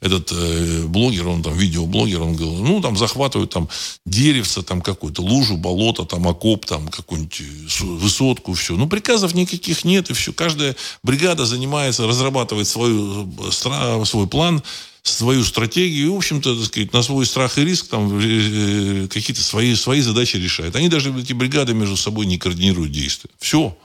[0.00, 3.68] этот э, блогер, он там видеоблогер, он говорил, ну, там захватывают там
[4.04, 8.74] деревца, там какую-то лужу, болото, там окоп, там какую-нибудь э, высотку, все.
[8.74, 10.32] Ну, приказов никаких нет, и все.
[10.32, 14.64] Каждая бригада занимается, разрабатывает свою, э, свой план,
[15.04, 19.40] свою стратегию, и, в общем-то, так сказать, на свой страх и риск там э, какие-то
[19.40, 20.74] свои, свои задачи решает.
[20.74, 23.30] Они даже, эти бригады между собой не координируют действия.
[23.38, 23.76] Все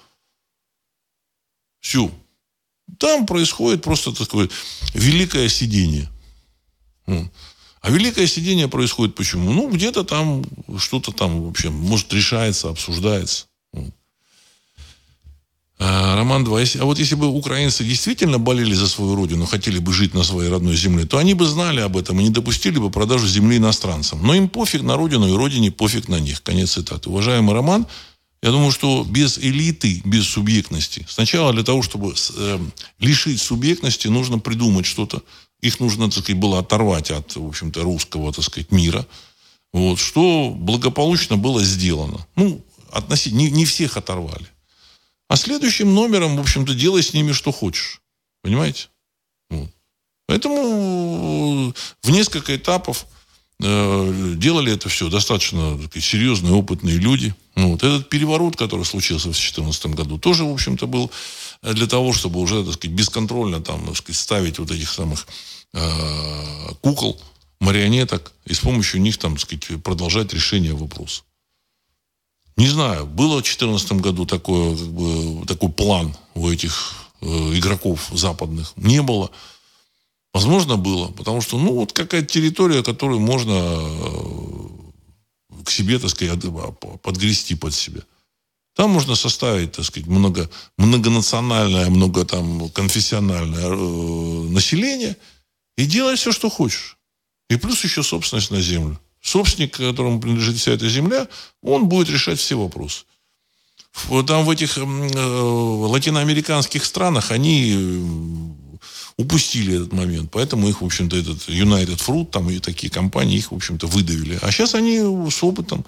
[1.85, 2.11] всю.
[2.99, 4.49] Там происходит просто такое
[4.93, 6.09] великое сидение.
[7.05, 9.51] А великое сидение происходит почему?
[9.51, 10.43] Ну, где-то там
[10.79, 13.45] что-то там вообще, может, решается, обсуждается.
[15.77, 16.59] А, Роман 2.
[16.79, 20.49] А вот если бы украинцы действительно болели за свою родину, хотели бы жить на своей
[20.49, 24.25] родной земле, то они бы знали об этом и не допустили бы продажу земли иностранцам.
[24.25, 26.41] Но им пофиг на родину и родине пофиг на них.
[26.41, 27.09] Конец цитаты.
[27.09, 27.85] Уважаемый Роман,
[28.45, 32.59] я думаю, что без элиты, без субъектности, сначала для того, чтобы э,
[32.99, 35.23] лишить субъектности, нужно придумать что-то.
[35.61, 39.07] Их нужно, так сказать, было оторвать от, в общем-то, русского, так сказать, мира.
[39.73, 42.27] Вот, что благополучно было сделано.
[42.35, 44.45] Ну, относительно, не, не всех оторвали.
[45.27, 47.99] А следующим номером, в общем-то, делай с ними что хочешь.
[48.43, 48.89] Понимаете?
[49.49, 49.71] Вот.
[50.27, 51.73] Поэтому
[52.03, 53.07] в несколько этапов
[53.59, 57.33] делали это все достаточно сказать, серьезные, опытные люди.
[57.55, 61.09] Ну, вот этот переворот, который случился в 2014 году, тоже, в общем-то, был
[61.61, 65.25] для того, чтобы уже, так сказать, бесконтрольно там, так сказать, ставить вот этих самых
[65.73, 67.19] э, кукол,
[67.59, 71.23] марионеток, и с помощью них, там, так сказать, продолжать решение вопроса.
[72.57, 78.09] Не знаю, было в 2014 году такое, как бы, такой план у этих э, игроков
[78.13, 78.73] западных?
[78.77, 79.29] Не было.
[80.35, 81.07] Возможно, было.
[81.11, 86.41] Потому что, ну, вот какая-то территория, которую можно э, к себе, так сказать,
[87.01, 88.01] подгрести под себя.
[88.75, 95.15] Там можно составить, так сказать, много, многонациональное, много там конфессиональное э, население
[95.77, 96.97] и делать все, что хочешь.
[97.49, 98.99] И плюс еще собственность на землю.
[99.21, 101.29] Собственник, которому принадлежит вся эта земля,
[101.61, 103.05] он будет решать все вопросы.
[104.27, 108.64] Там в этих э, латиноамериканских странах они
[109.17, 110.29] упустили этот момент.
[110.31, 114.37] Поэтому их, в общем-то, этот United Fruit, там и такие компании, их, в общем-то, выдавили.
[114.41, 115.85] А сейчас они с опытом,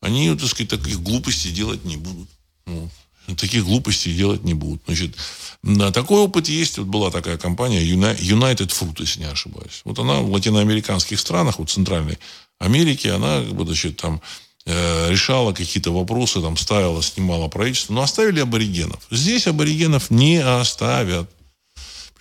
[0.00, 2.28] они, так сказать, таких глупостей делать не будут.
[2.66, 2.90] Вот.
[3.36, 4.82] Таких глупостей делать не будут.
[4.86, 5.16] Значит,
[5.62, 6.78] да, такой опыт есть.
[6.78, 9.82] Вот была такая компания United Fruit, если не ошибаюсь.
[9.84, 12.18] Вот она в латиноамериканских странах, вот Центральной
[12.58, 14.20] Америки, она, значит, там
[14.66, 19.06] э, решала какие-то вопросы, там ставила, снимала правительство, но оставили аборигенов.
[19.10, 21.30] Здесь аборигенов не оставят.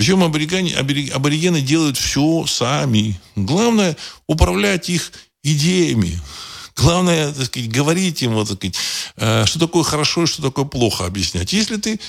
[0.02, 0.74] Причем аборигены,
[1.14, 3.22] аборигены делают все сами.
[3.36, 3.96] Главное
[4.26, 5.12] управлять их
[5.44, 6.20] идеями.
[6.76, 8.76] Главное, так сказать, говорить им, вот, так сказать,
[9.18, 11.54] э, что такое хорошо и что такое плохо объяснять.
[11.54, 12.00] Если ты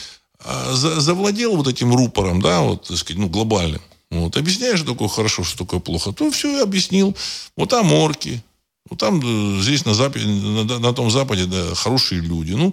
[0.43, 5.09] э, завладел вот этим рупором, да, вот, так сказать, ну, глобальным, вот, объясняешь, что такое
[5.09, 7.15] хорошо, что такое плохо, то все объяснил.
[7.59, 8.43] Вот там орки,
[8.89, 12.53] вот там, э, здесь на, западе, на, на том западе да, хорошие люди.
[12.53, 12.73] Ну,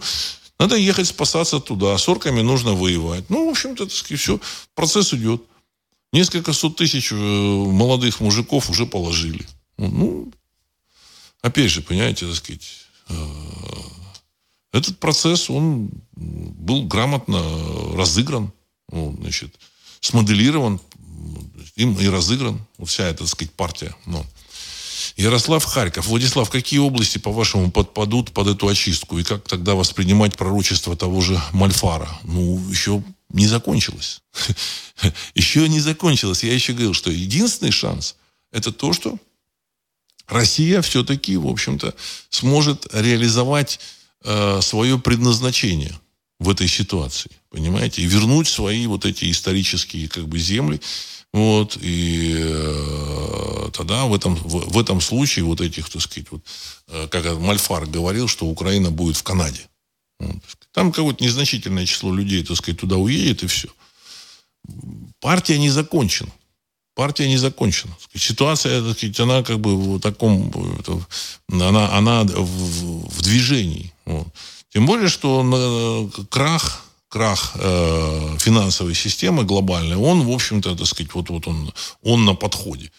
[0.60, 1.98] надо ехать спасаться туда.
[1.98, 3.30] С орками нужно воевать.
[3.30, 4.40] Ну, в общем-то, так сказать, все.
[4.76, 5.42] Процесс идет.
[6.12, 9.48] Несколько сот тысяч э, молодых мужиков уже положили.
[9.78, 10.32] Ну,
[11.42, 12.68] опять же, понимаете, так сказать,
[13.08, 13.14] э,
[14.74, 17.42] этот процесс, он был грамотно
[17.96, 18.52] разыгран,
[18.92, 19.56] ну, значит,
[20.02, 20.82] смоделирован
[21.76, 22.60] им и разыгран.
[22.84, 23.96] Вся эта, так сказать, партия.
[24.06, 24.26] Ну,
[25.18, 26.08] Ярослав Харьков.
[26.08, 29.20] Владислав, какие области, по-вашему, подпадут под эту очистку?
[29.20, 32.10] И как тогда воспринимать пророчество того же Мальфара?
[32.24, 34.22] Ну, еще не закончилось.
[35.36, 36.44] Еще не закончилось.
[36.44, 38.16] Я еще говорил, что единственный шанс–
[38.52, 39.18] это то, что
[40.28, 41.94] Россия все-таки, в общем-то,
[42.30, 43.80] сможет реализовать
[44.24, 45.94] э, свое предназначение
[46.40, 47.32] в этой ситуации.
[47.50, 48.02] Понимаете?
[48.02, 50.80] И вернуть свои вот эти исторические как бы земли
[51.32, 56.42] вот, и э, тогда в этом, в, в этом случае вот этих, так сказать, вот,
[56.88, 59.62] э, как Мальфар говорил, что Украина будет в Канаде.
[60.20, 60.36] Вот.
[60.74, 63.70] Там какое-то незначительное число людей, так сказать, туда уедет и все.
[65.20, 66.32] Партия не закончена.
[66.96, 67.96] партия не закончена.
[68.16, 70.52] Ситуация, так сказать, она как бы в таком,
[71.48, 73.94] она, она в, в движении.
[74.06, 74.28] Вот.
[74.72, 81.30] Тем более, что крах, крах э, финансовой системы глобальной, он, в общем-то, так сказать, вот,
[81.30, 82.92] вот он, он на подходе.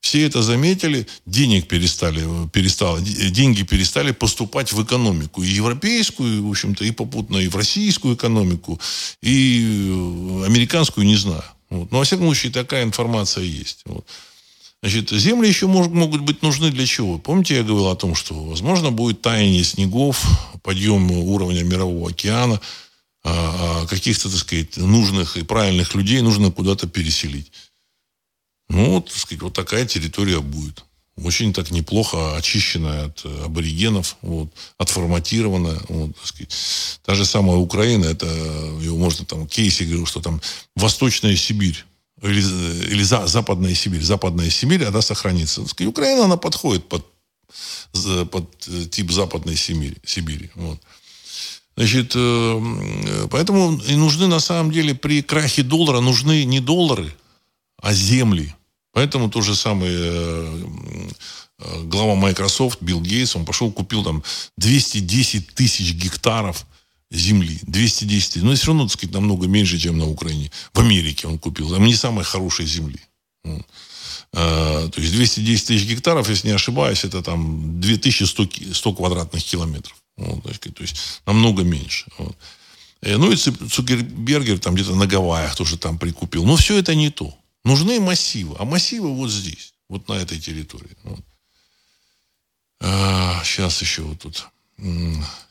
[0.00, 5.42] Все это заметили, денег перестали, перестало, деньги перестали поступать в экономику.
[5.42, 8.78] И европейскую, в общем-то, и попутно и в российскую экономику,
[9.22, 11.44] и э, американскую, не знаю.
[11.70, 11.90] Вот.
[11.90, 13.82] Но, во всяком случае, такая информация есть.
[13.86, 14.04] Вот.
[14.84, 17.16] Значит, земли еще мож, могут быть нужны для чего?
[17.16, 20.22] Помните, я говорил о том, что, возможно, будет таяние снегов,
[20.62, 22.60] подъем уровня мирового океана,
[23.24, 27.50] а, а каких-то, так сказать, нужных и правильных людей нужно куда-то переселить.
[28.68, 30.84] Ну, вот, так сказать, вот такая территория будет.
[31.16, 35.80] Очень так неплохо очищенная от аборигенов, вот, отформатированная.
[35.88, 36.54] Вот, так сказать.
[37.06, 40.42] Та же самая Украина, это, его можно там, Кейси говорил, что там
[40.76, 41.86] Восточная Сибирь,
[42.24, 42.40] или,
[42.92, 44.02] или за, Западная Сибирь.
[44.02, 45.60] Западная Сибирь, она сохранится.
[45.60, 47.04] Так сказать, Украина, она подходит под,
[48.30, 49.96] под э, тип Западной Сибири.
[50.04, 50.80] Сибири вот.
[51.76, 57.14] Значит, э, поэтому и нужны на самом деле при крахе доллара нужны не доллары,
[57.82, 58.54] а земли.
[58.92, 64.22] Поэтому то же самое э, глава Microsoft Билл Гейтс, он пошел, купил там
[64.56, 66.64] 210 тысяч гектаров
[67.10, 67.58] земли.
[67.62, 68.42] 210 тысяч.
[68.42, 70.50] Но все равно, так сказать, намного меньше, чем на Украине.
[70.72, 71.70] В Америке он купил.
[71.70, 73.00] Там не самой хорошей земли.
[74.36, 79.96] А, то есть 210 тысяч гектаров, если не ошибаюсь, это там 2100 100 квадратных километров.
[80.16, 82.06] Вот, то есть намного меньше.
[83.00, 86.44] Э, ну и Цукербергер там где-то на Гавайях тоже там прикупил.
[86.44, 87.36] Но все это не то.
[87.64, 88.56] Нужны массивы.
[88.58, 90.96] А массивы вот здесь, вот на этой территории.
[91.04, 91.20] Вот.
[92.80, 94.48] А, сейчас еще вот тут.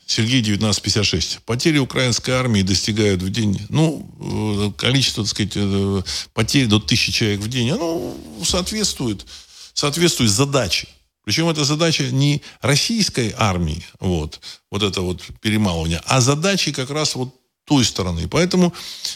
[0.06, 1.40] Сергей 1956.
[1.46, 6.02] Потери украинской армии достигают в день, ну, э, количество, так сказать, э,
[6.32, 9.24] потерь до тысячи человек в день, оно соответствует,
[9.72, 10.88] соответствует задаче.
[11.24, 14.40] Причем эта задача не российской армии, вот,
[14.70, 17.34] вот это вот перемалывание, а задачи как раз вот
[17.64, 18.28] той стороны.
[18.28, 18.74] Поэтому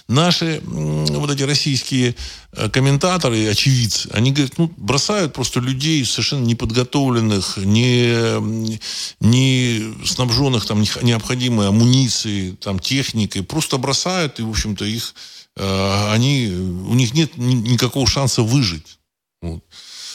[0.09, 2.14] наши вот эти российские
[2.53, 8.78] э, комментаторы, очевидцы, они говорят, ну, бросают просто людей совершенно неподготовленных, не,
[9.20, 15.14] не снабженных там необходимой амуницией, там, техникой, просто бросают, и, в общем-то, их,
[15.57, 18.99] э, они, у них нет никакого шанса выжить.
[19.42, 19.62] Вот.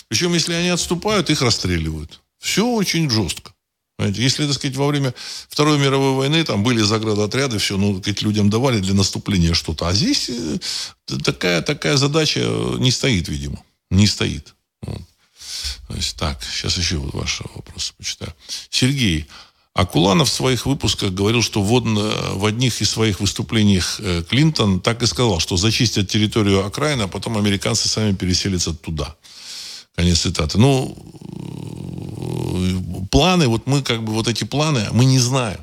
[0.07, 2.21] Причем, если они отступают, их расстреливают.
[2.39, 3.52] Все очень жестко.
[3.99, 5.13] Если, так сказать, во время
[5.49, 9.87] Второй мировой войны там были заградотряды, все, ну, сказать, людям давали для наступления что-то.
[9.87, 10.57] А здесь э,
[11.23, 12.39] такая, такая задача
[12.79, 13.63] не стоит, видимо.
[13.91, 14.55] Не стоит.
[14.81, 15.01] Вот.
[15.87, 18.33] То есть, так, сейчас еще вот ваши вопросы почитаю.
[18.69, 19.27] Сергей,
[19.73, 25.01] Акуланов в своих выпусках говорил, что в, в одних из своих выступлений э, Клинтон так
[25.01, 29.15] и сказал, что зачистят территорию окраины, а потом американцы сами переселятся туда.
[29.95, 30.57] Конец цитаты.
[30.57, 30.97] Ну,
[33.11, 35.59] планы, вот мы как бы вот эти планы, мы не знаем.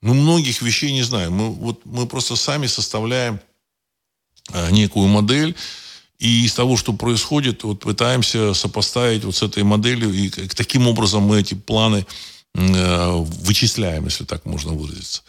[0.00, 1.32] Мы многих вещей не знаем.
[1.32, 3.40] Мы, вот, мы просто сами составляем
[4.52, 5.54] а, некую модель,
[6.18, 11.24] и из того, что происходит, вот пытаемся сопоставить вот с этой моделью, и таким образом
[11.24, 12.06] мы эти планы
[12.54, 13.10] э,
[13.42, 15.22] вычисляем, если так можно выразиться.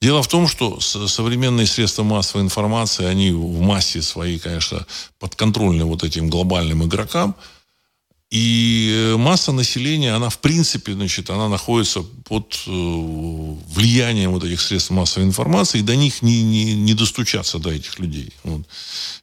[0.00, 4.86] Дело в том, что современные средства массовой информации, они в массе своей, конечно,
[5.18, 7.36] подконтрольны вот этим глобальным игрокам–
[8.30, 14.60] и э, масса населения, она в принципе, значит, она находится под э, влиянием вот этих
[14.60, 18.32] средств массовой информации, и до них не, не, не достучаться, до этих людей.
[18.44, 18.66] Вот.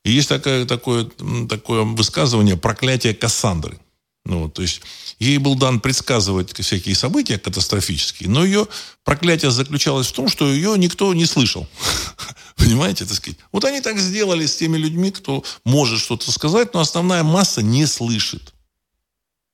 [0.04, 1.08] И есть такое, такое,
[1.48, 3.78] такое высказывание «проклятие Кассандры».
[4.26, 4.82] Ну, вот, то есть
[5.20, 8.68] ей был дан предсказывать всякие события катастрофические, но ее
[9.04, 11.68] проклятие заключалось в том, что ее никто не слышал.
[12.56, 13.38] Понимаете, так сказать?
[13.52, 17.86] Вот они так сделали с теми людьми, кто может что-то сказать, но основная масса не
[17.86, 18.55] слышит.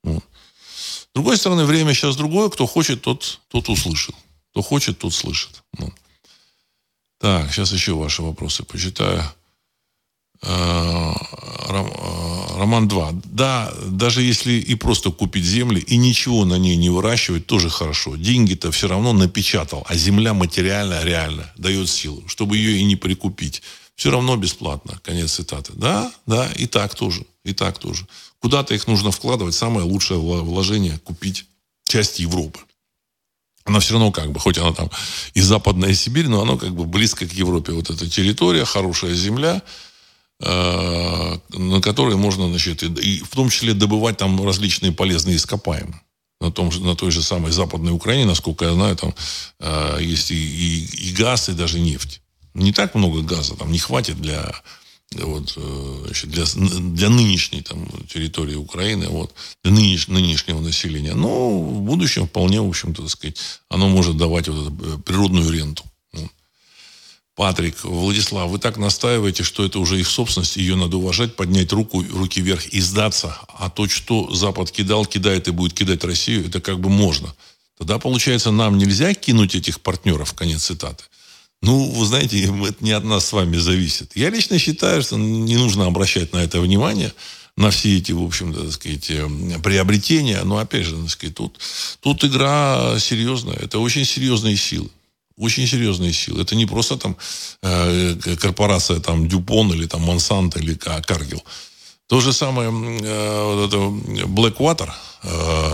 [0.04, 0.24] Вот.
[0.76, 2.50] С другой стороны, время сейчас другое.
[2.50, 4.16] Кто хочет, тот, тот услышал.
[4.52, 5.64] Кто хочет, тот слышит.
[5.78, 5.94] Вот.
[7.20, 9.24] Так, сейчас еще ваши вопросы почитаю.
[10.44, 11.14] Э,
[11.70, 13.12] э, роман 2.
[13.26, 18.16] Да, даже если и просто купить земли и ничего на ней не выращивать, тоже хорошо.
[18.16, 23.62] Деньги-то все равно напечатал, а земля материально, реально дает силу, чтобы ее и не прикупить.
[23.96, 25.00] Все равно бесплатно.
[25.04, 25.74] Конец цитаты.
[25.76, 27.24] Да, да, и так тоже.
[27.44, 28.08] И так тоже.
[28.40, 29.56] Куда-то их нужно вкладывать.
[29.56, 31.46] Самое лучшее вложение– купить
[31.86, 32.60] часть Европы.
[33.64, 34.90] Она все равно как бы, хоть она там
[35.34, 37.74] и Западная Сибирь, но она как бы близко к Европе.
[37.74, 39.62] Вот эта территория, хорошая земля,
[40.40, 46.02] э, на которой можно, значит, и, и в том числе добывать там различные полезные ископаемые.
[46.40, 49.14] На, том же, на той же самой Западной Украине, насколько я знаю, там
[49.60, 52.22] э, есть и, и, и газ, и даже нефть.
[52.56, 54.52] Не так много газа, там не хватит для
[55.14, 59.34] вот, э, для, для нынешней там, территории Украины, вот,
[59.64, 61.14] для нынеш, нынешнего населения.
[61.14, 63.38] Но в будущем вполне, в общем-то, сказать,
[63.70, 65.84] оно может давать вот эту э, природную ренту.
[67.36, 72.04] Патрик, Владислав, вы так настаиваете, что это уже их собственность, ее надо уважать, поднять руку,
[72.12, 73.38] руки вверх и сдаться.
[73.48, 77.34] А то, что Запад кидал, кидает и будет кидать Россию, это как бы можно.
[77.78, 81.06] Тогда, получается, нам нельзя кинуть этих партнеров, конец цитаты.
[81.62, 84.16] Ну, вы знаете, это не от нас с вами зависит.
[84.16, 87.14] Я лично считаю, что не нужно обращать на это внимание,
[87.58, 89.28] на все эти, в общем-то, так сказать, э,
[89.64, 90.42] приобретения.
[90.44, 91.60] Но, опять же, так сказать, тут,
[92.00, 93.58] тут игра серьезная.
[93.58, 94.90] Это очень серьезные силы.
[95.38, 96.42] Очень серьезные силы.
[96.42, 97.18] Это не просто там
[97.62, 101.44] э, корпорация там Дюпон или там Монсанто или Каргил.
[102.12, 103.78] То же самое э, вот это
[104.28, 104.92] Blackwater,
[105.24, 105.70] э,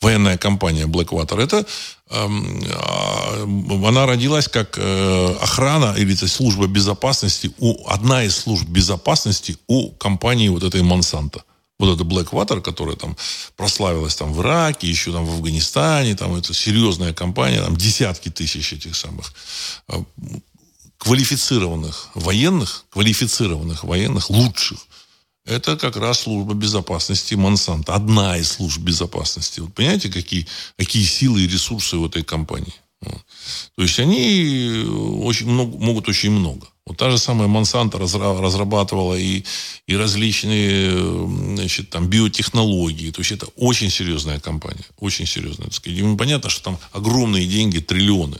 [0.00, 1.66] военная компания Blackwater, это
[2.08, 8.66] эм, э, она родилась как э, охрана или это служба безопасности у одна из служб
[8.66, 11.42] безопасности у компании вот этой Monsanto.
[11.78, 13.18] Вот это Blackwater, которая там
[13.56, 18.72] прославилась там в Ираке, еще там в Афганистане, там это серьезная компания, там десятки тысяч
[18.72, 19.34] этих самых
[21.04, 24.78] квалифицированных военных, квалифицированных военных, лучших,
[25.46, 27.94] это как раз служба безопасности Монсанто.
[27.94, 29.60] Одна из служб безопасности.
[29.60, 30.46] Вот понимаете, какие,
[30.78, 32.72] какие силы и ресурсы у этой компании.
[33.76, 34.82] То есть они
[35.20, 36.66] очень много, могут очень много.
[36.86, 39.44] Вот та же самая Монсанто разрабатывала и,
[39.86, 40.90] и различные
[41.56, 43.10] значит, там, биотехнологии.
[43.10, 44.86] То есть это очень серьезная компания.
[44.98, 45.68] Очень серьезная.
[46.16, 48.38] Понятно, что там огромные деньги, триллионы.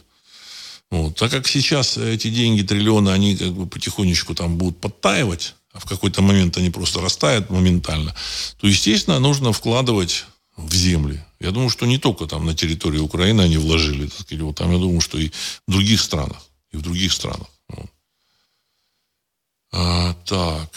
[0.94, 1.16] Вот.
[1.16, 5.86] Так как сейчас эти деньги, триллионы, они как бы потихонечку там будут подтаивать, а в
[5.86, 8.14] какой-то момент они просто растают моментально,
[8.58, 10.24] то, естественно, нужно вкладывать
[10.56, 11.20] в земли.
[11.40, 14.70] Я думаю, что не только там на территории Украины они вложили, так сказать, вот там,
[14.70, 15.32] я думаю, что и
[15.66, 16.40] в других странах.
[16.70, 17.48] И в других странах.
[17.68, 17.86] Вот.
[19.72, 20.70] А, так,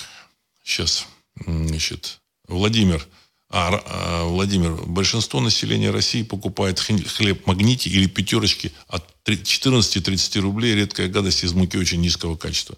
[0.63, 1.05] сейчас,
[1.45, 3.07] значит, Владимир,
[3.49, 11.07] а, а, Владимир, большинство населения России покупает хлеб магнити или пятерочки от 14-30 рублей, редкая
[11.07, 12.77] гадость из муки очень низкого качества.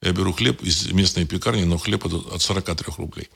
[0.00, 3.28] Я беру хлеб из местной пекарни, но хлеб от 43 рублей.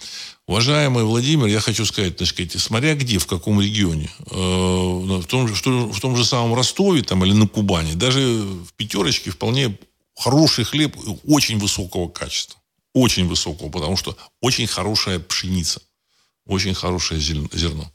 [0.46, 5.48] Уважаемый Владимир, я хочу сказать, так сказать, смотря где, в каком регионе, э, в том,
[5.48, 9.76] же, в том же самом Ростове там, или на Кубани, даже в пятерочке вполне
[10.16, 10.96] хороший хлеб
[11.26, 12.60] очень высокого качества.
[12.94, 15.80] Очень высокого, потому что очень хорошая пшеница.
[16.46, 17.90] Очень хорошее зерно.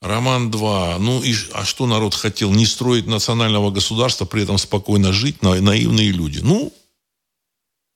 [0.00, 0.98] Роман 2.
[0.98, 2.52] Ну, и, а что народ хотел?
[2.52, 6.40] Не строить национального государства, при этом спокойно жить, на, наивные люди.
[6.42, 6.72] Ну,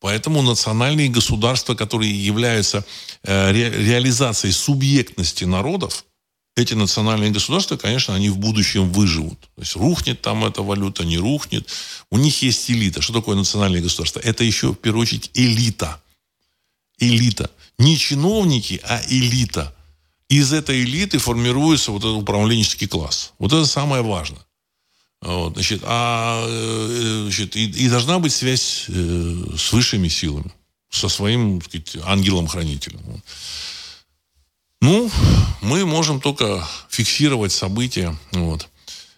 [0.00, 2.84] поэтому национальные государства, которые являются
[3.22, 6.05] э, ре, реализацией субъектности народов,
[6.57, 9.40] эти национальные государства, конечно, они в будущем выживут.
[9.40, 11.68] То есть рухнет там эта валюта, не рухнет.
[12.11, 13.00] У них есть элита.
[13.02, 14.20] Что такое национальное государство?
[14.20, 16.00] Это еще, в первую очередь, элита.
[16.98, 17.50] Элита.
[17.79, 19.75] Не чиновники, а элита.
[20.29, 23.33] Из этой элиты формируется вот этот управленческий класс.
[23.39, 24.45] Вот это самое важное.
[25.20, 30.53] Вот, значит, а, э, значит, и, и должна быть связь э, с высшими силами,
[30.91, 31.62] со своим
[32.05, 33.01] ангелом-хранителем.
[34.83, 35.11] Ну,
[35.62, 38.14] мы можем только фиксировать события.
[38.33, 38.68] Вот.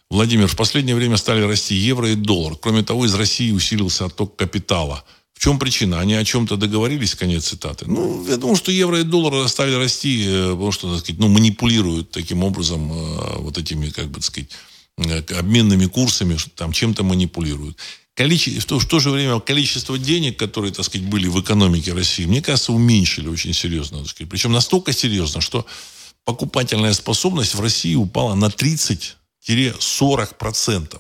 [0.09, 2.57] Владимир, в последнее время стали расти евро и доллар.
[2.57, 5.05] Кроме того, из России усилился отток капитала–
[5.37, 6.01] в чем причина?
[6.01, 7.85] Они о чем-то договорились, конец цитаты.
[7.87, 11.29] Ну, я думаю, что евро и доллар стали расти, э, потому что, так сказать, ну,
[11.29, 14.49] манипулируют таким образом э, вот этими, как бы, так сказать,
[14.97, 17.77] э, обменными курсами, там чем-то манипулируют.
[18.15, 21.93] Количество, в, то, в то же время количество денег, которые, так сказать, были в экономике
[21.93, 23.99] России, мне кажется, уменьшили очень серьезно.
[23.99, 24.31] Так сказать.
[24.31, 25.67] Причем настолько серьезно, что
[26.25, 30.99] покупательная способность в России упала на 30-40%.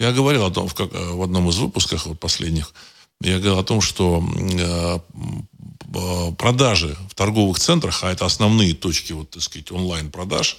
[0.00, 2.72] Я говорил о том в, как, в одном из выпусков вот последних,
[3.20, 4.98] я говорил о том, что э,
[6.38, 10.58] продажи в торговых центрах, а это основные точки, вот, так сказать, онлайн-продаж,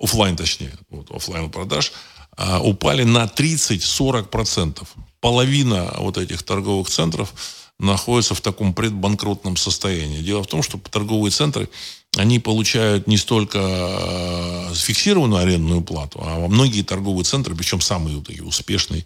[0.00, 1.92] офлайн точнее, вот, офлайн продаж,
[2.36, 4.86] э, упали на 30-40%.
[5.20, 7.34] Половина вот этих торговых центров
[7.78, 10.22] находится в таком предбанкротном состоянии.
[10.22, 11.68] Дело в том, что торговые центры,
[12.16, 18.42] они получают не столько э, фиксированную арендную плату, а многие торговые центры, причем самые такие
[18.42, 19.04] успешные,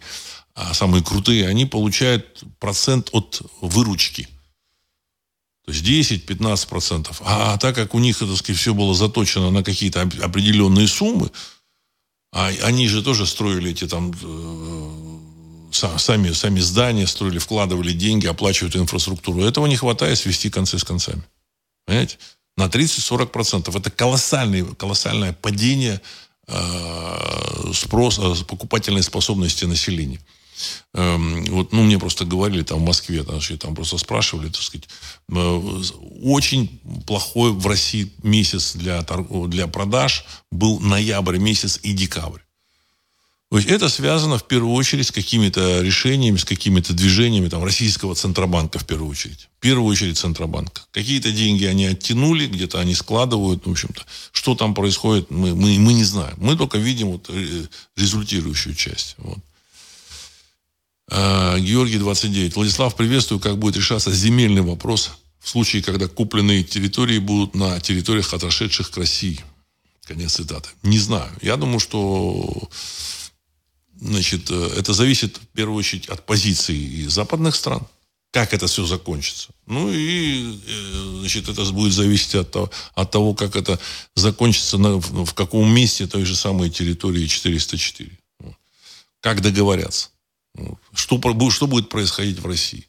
[0.53, 4.27] а самые крутые, они получают процент от выручки.
[5.65, 7.21] То есть 10-15 процентов.
[7.23, 11.31] А так как у них, так сказать, все было заточено на какие-то определенные суммы,
[12.33, 15.01] а они же тоже строили эти там э,
[15.71, 19.43] сами, сами здания, строили, вкладывали деньги, оплачивают инфраструктуру.
[19.43, 21.23] Этого не хватает свести концы с концами.
[21.85, 22.17] Понимаете?
[22.57, 23.75] На 30-40 процентов.
[23.75, 26.01] Это колоссальное, колоссальное падение
[26.47, 30.19] э, спроса, покупательной способности населения.
[30.93, 34.87] Эм, вот, ну, мне просто говорили там в Москве, там, там просто спрашивали, так сказать,
[35.29, 35.61] э,
[36.23, 39.05] очень плохой в России месяц для,
[39.47, 42.41] для продаж был ноябрь месяц и декабрь.
[43.51, 48.15] То есть это связано в первую очередь с какими-то решениями, с какими-то движениями там, российского
[48.15, 49.49] Центробанка в первую очередь.
[49.57, 50.83] В первую очередь Центробанка.
[50.91, 53.65] Какие-то деньги они оттянули, где-то они складывают.
[53.65, 56.35] В общем-то, что там происходит, мы, мы, мы не знаем.
[56.37, 57.65] Мы только видим вот э,
[57.97, 59.15] результирующую часть.
[59.17, 59.39] Вот.
[61.11, 62.55] А, Георгий 29.
[62.55, 63.39] Владислав, приветствую.
[63.39, 68.97] Как будет решаться земельный вопрос в случае, когда купленные территории будут на территориях, отошедших к
[68.97, 69.39] России?
[70.05, 70.69] Конец цитаты.
[70.83, 71.29] Не знаю.
[71.41, 72.69] Я думаю, что
[74.01, 77.85] Значит, э, это зависит в первую очередь от позиции западных стран.
[78.31, 79.49] Как это все закончится.
[79.67, 83.79] Ну и, э, значит, это будет зависеть от того, от того как это
[84.15, 88.09] закончится, на, в каком месте той же самой территории 404.
[89.19, 90.09] Как договорятся.
[90.93, 92.87] Что, что будет происходить в России.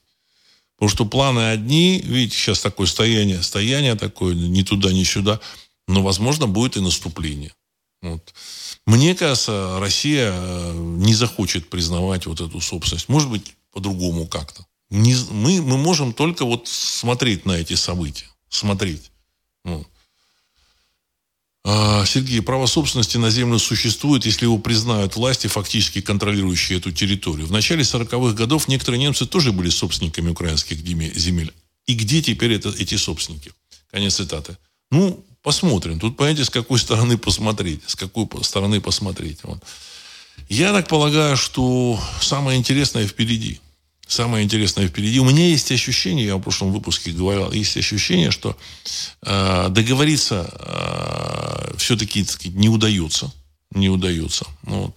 [0.76, 5.40] Потому что планы одни, видите, сейчас такое стояние, стояние такое, ни туда, ни сюда.
[5.86, 7.54] Но, возможно, будет и наступление.
[8.00, 8.34] Вот.
[8.84, 13.08] Мне кажется, Россия э, не захочет признавать вот эту собственность.
[13.08, 14.66] Может быть, по-другому как-то.
[14.90, 18.26] Не, мы, мы можем только вот смотреть на эти события.
[18.48, 19.10] Смотреть.
[19.64, 19.86] Вот.
[21.64, 27.46] А, Сергей, право собственности на землю существует, если его признают власти, фактически контролирующие эту территорию.
[27.46, 31.52] В начале 40-х годов некоторые немцы тоже были собственниками украинских земель.
[31.86, 33.52] И где теперь это, эти собственники?
[33.90, 34.56] Конец цитаты.
[34.90, 35.98] Ну, Посмотрим.
[35.98, 37.82] Тут, понимаете, с какой стороны посмотреть.
[37.86, 39.40] С какой стороны посмотреть.
[39.42, 39.58] Вот.
[40.48, 43.60] Я так полагаю, что самое интересное впереди.
[44.12, 45.20] Самое интересное впереди.
[45.20, 48.58] У меня есть ощущение, я в прошлом выпуске говорил, есть ощущение, что
[49.22, 53.32] э, договориться э, все-таки сказать, не удается.
[53.70, 54.44] Не удается.
[54.64, 54.96] Ну, вот.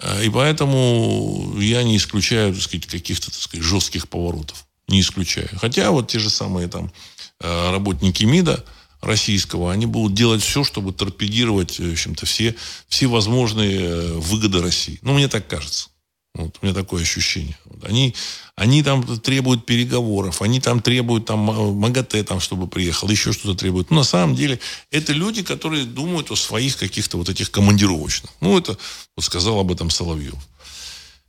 [0.00, 4.64] Э, и поэтому я не исключаю так сказать, каких-то так сказать, жестких поворотов.
[4.86, 5.48] Не исключаю.
[5.56, 6.92] Хотя вот те же самые там
[7.40, 8.64] э, работники МИДа,
[9.00, 12.54] российского, они будут делать все, чтобы торпедировать, в общем-то, все,
[12.86, 15.00] все возможные э, выгоды России.
[15.02, 15.88] Ну, мне так кажется.
[16.34, 17.56] Вот, у меня такое ощущение.
[17.64, 18.14] Вот, они,
[18.56, 23.90] они там требуют переговоров, они там требуют там МАГАТЭ, там, чтобы приехал, еще что-то требуют.
[23.90, 24.58] Но на самом деле
[24.90, 28.30] это люди, которые думают о своих каких-то вот этих командировочных.
[28.40, 28.76] Ну, это
[29.16, 30.34] вот сказал об этом Соловьев.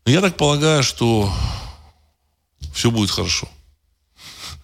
[0.06, 1.32] Но я так полагаю, что
[2.74, 3.48] все будет хорошо.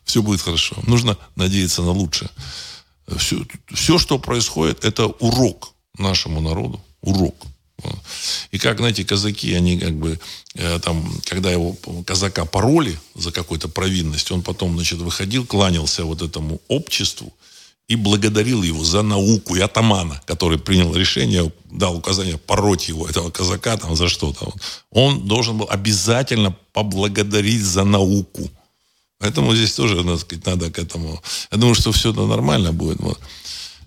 [0.03, 0.75] Все будет хорошо.
[0.87, 2.29] Нужно надеяться на лучшее
[3.17, 6.81] все, все, что происходит, это урок нашему народу.
[7.01, 7.35] Урок.
[8.51, 10.19] И как, знаете, казаки, они как бы,
[10.55, 11.75] э, там, когда его
[12.05, 17.33] казака пороли за какую-то провинность, он потом, значит, выходил, кланялся вот этому обществу
[17.87, 23.31] и благодарил его за науку и атамана, который принял решение, дал указание пороть его, этого
[23.31, 24.53] казака, там, за что-то.
[24.91, 28.49] Он должен был обязательно поблагодарить за науку.
[29.17, 31.21] Поэтому здесь тоже, надо сказать, надо к этому.
[31.51, 32.99] Я думаю, что все это нормально будет.
[32.99, 33.19] Вот.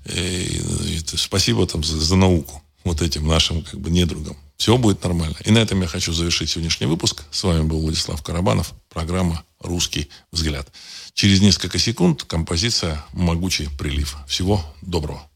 [0.07, 4.36] И, и, спасибо там за, за науку вот этим нашим как бы недругам.
[4.56, 5.36] Все будет нормально.
[5.44, 7.24] И на этом я хочу завершить сегодняшний выпуск.
[7.31, 8.73] С вами был Владислав Карабанов.
[8.89, 10.69] Программа «Русский взгляд».
[11.12, 14.16] Через несколько секунд композиция «Могучий прилив».
[14.28, 15.28] Всего доброго.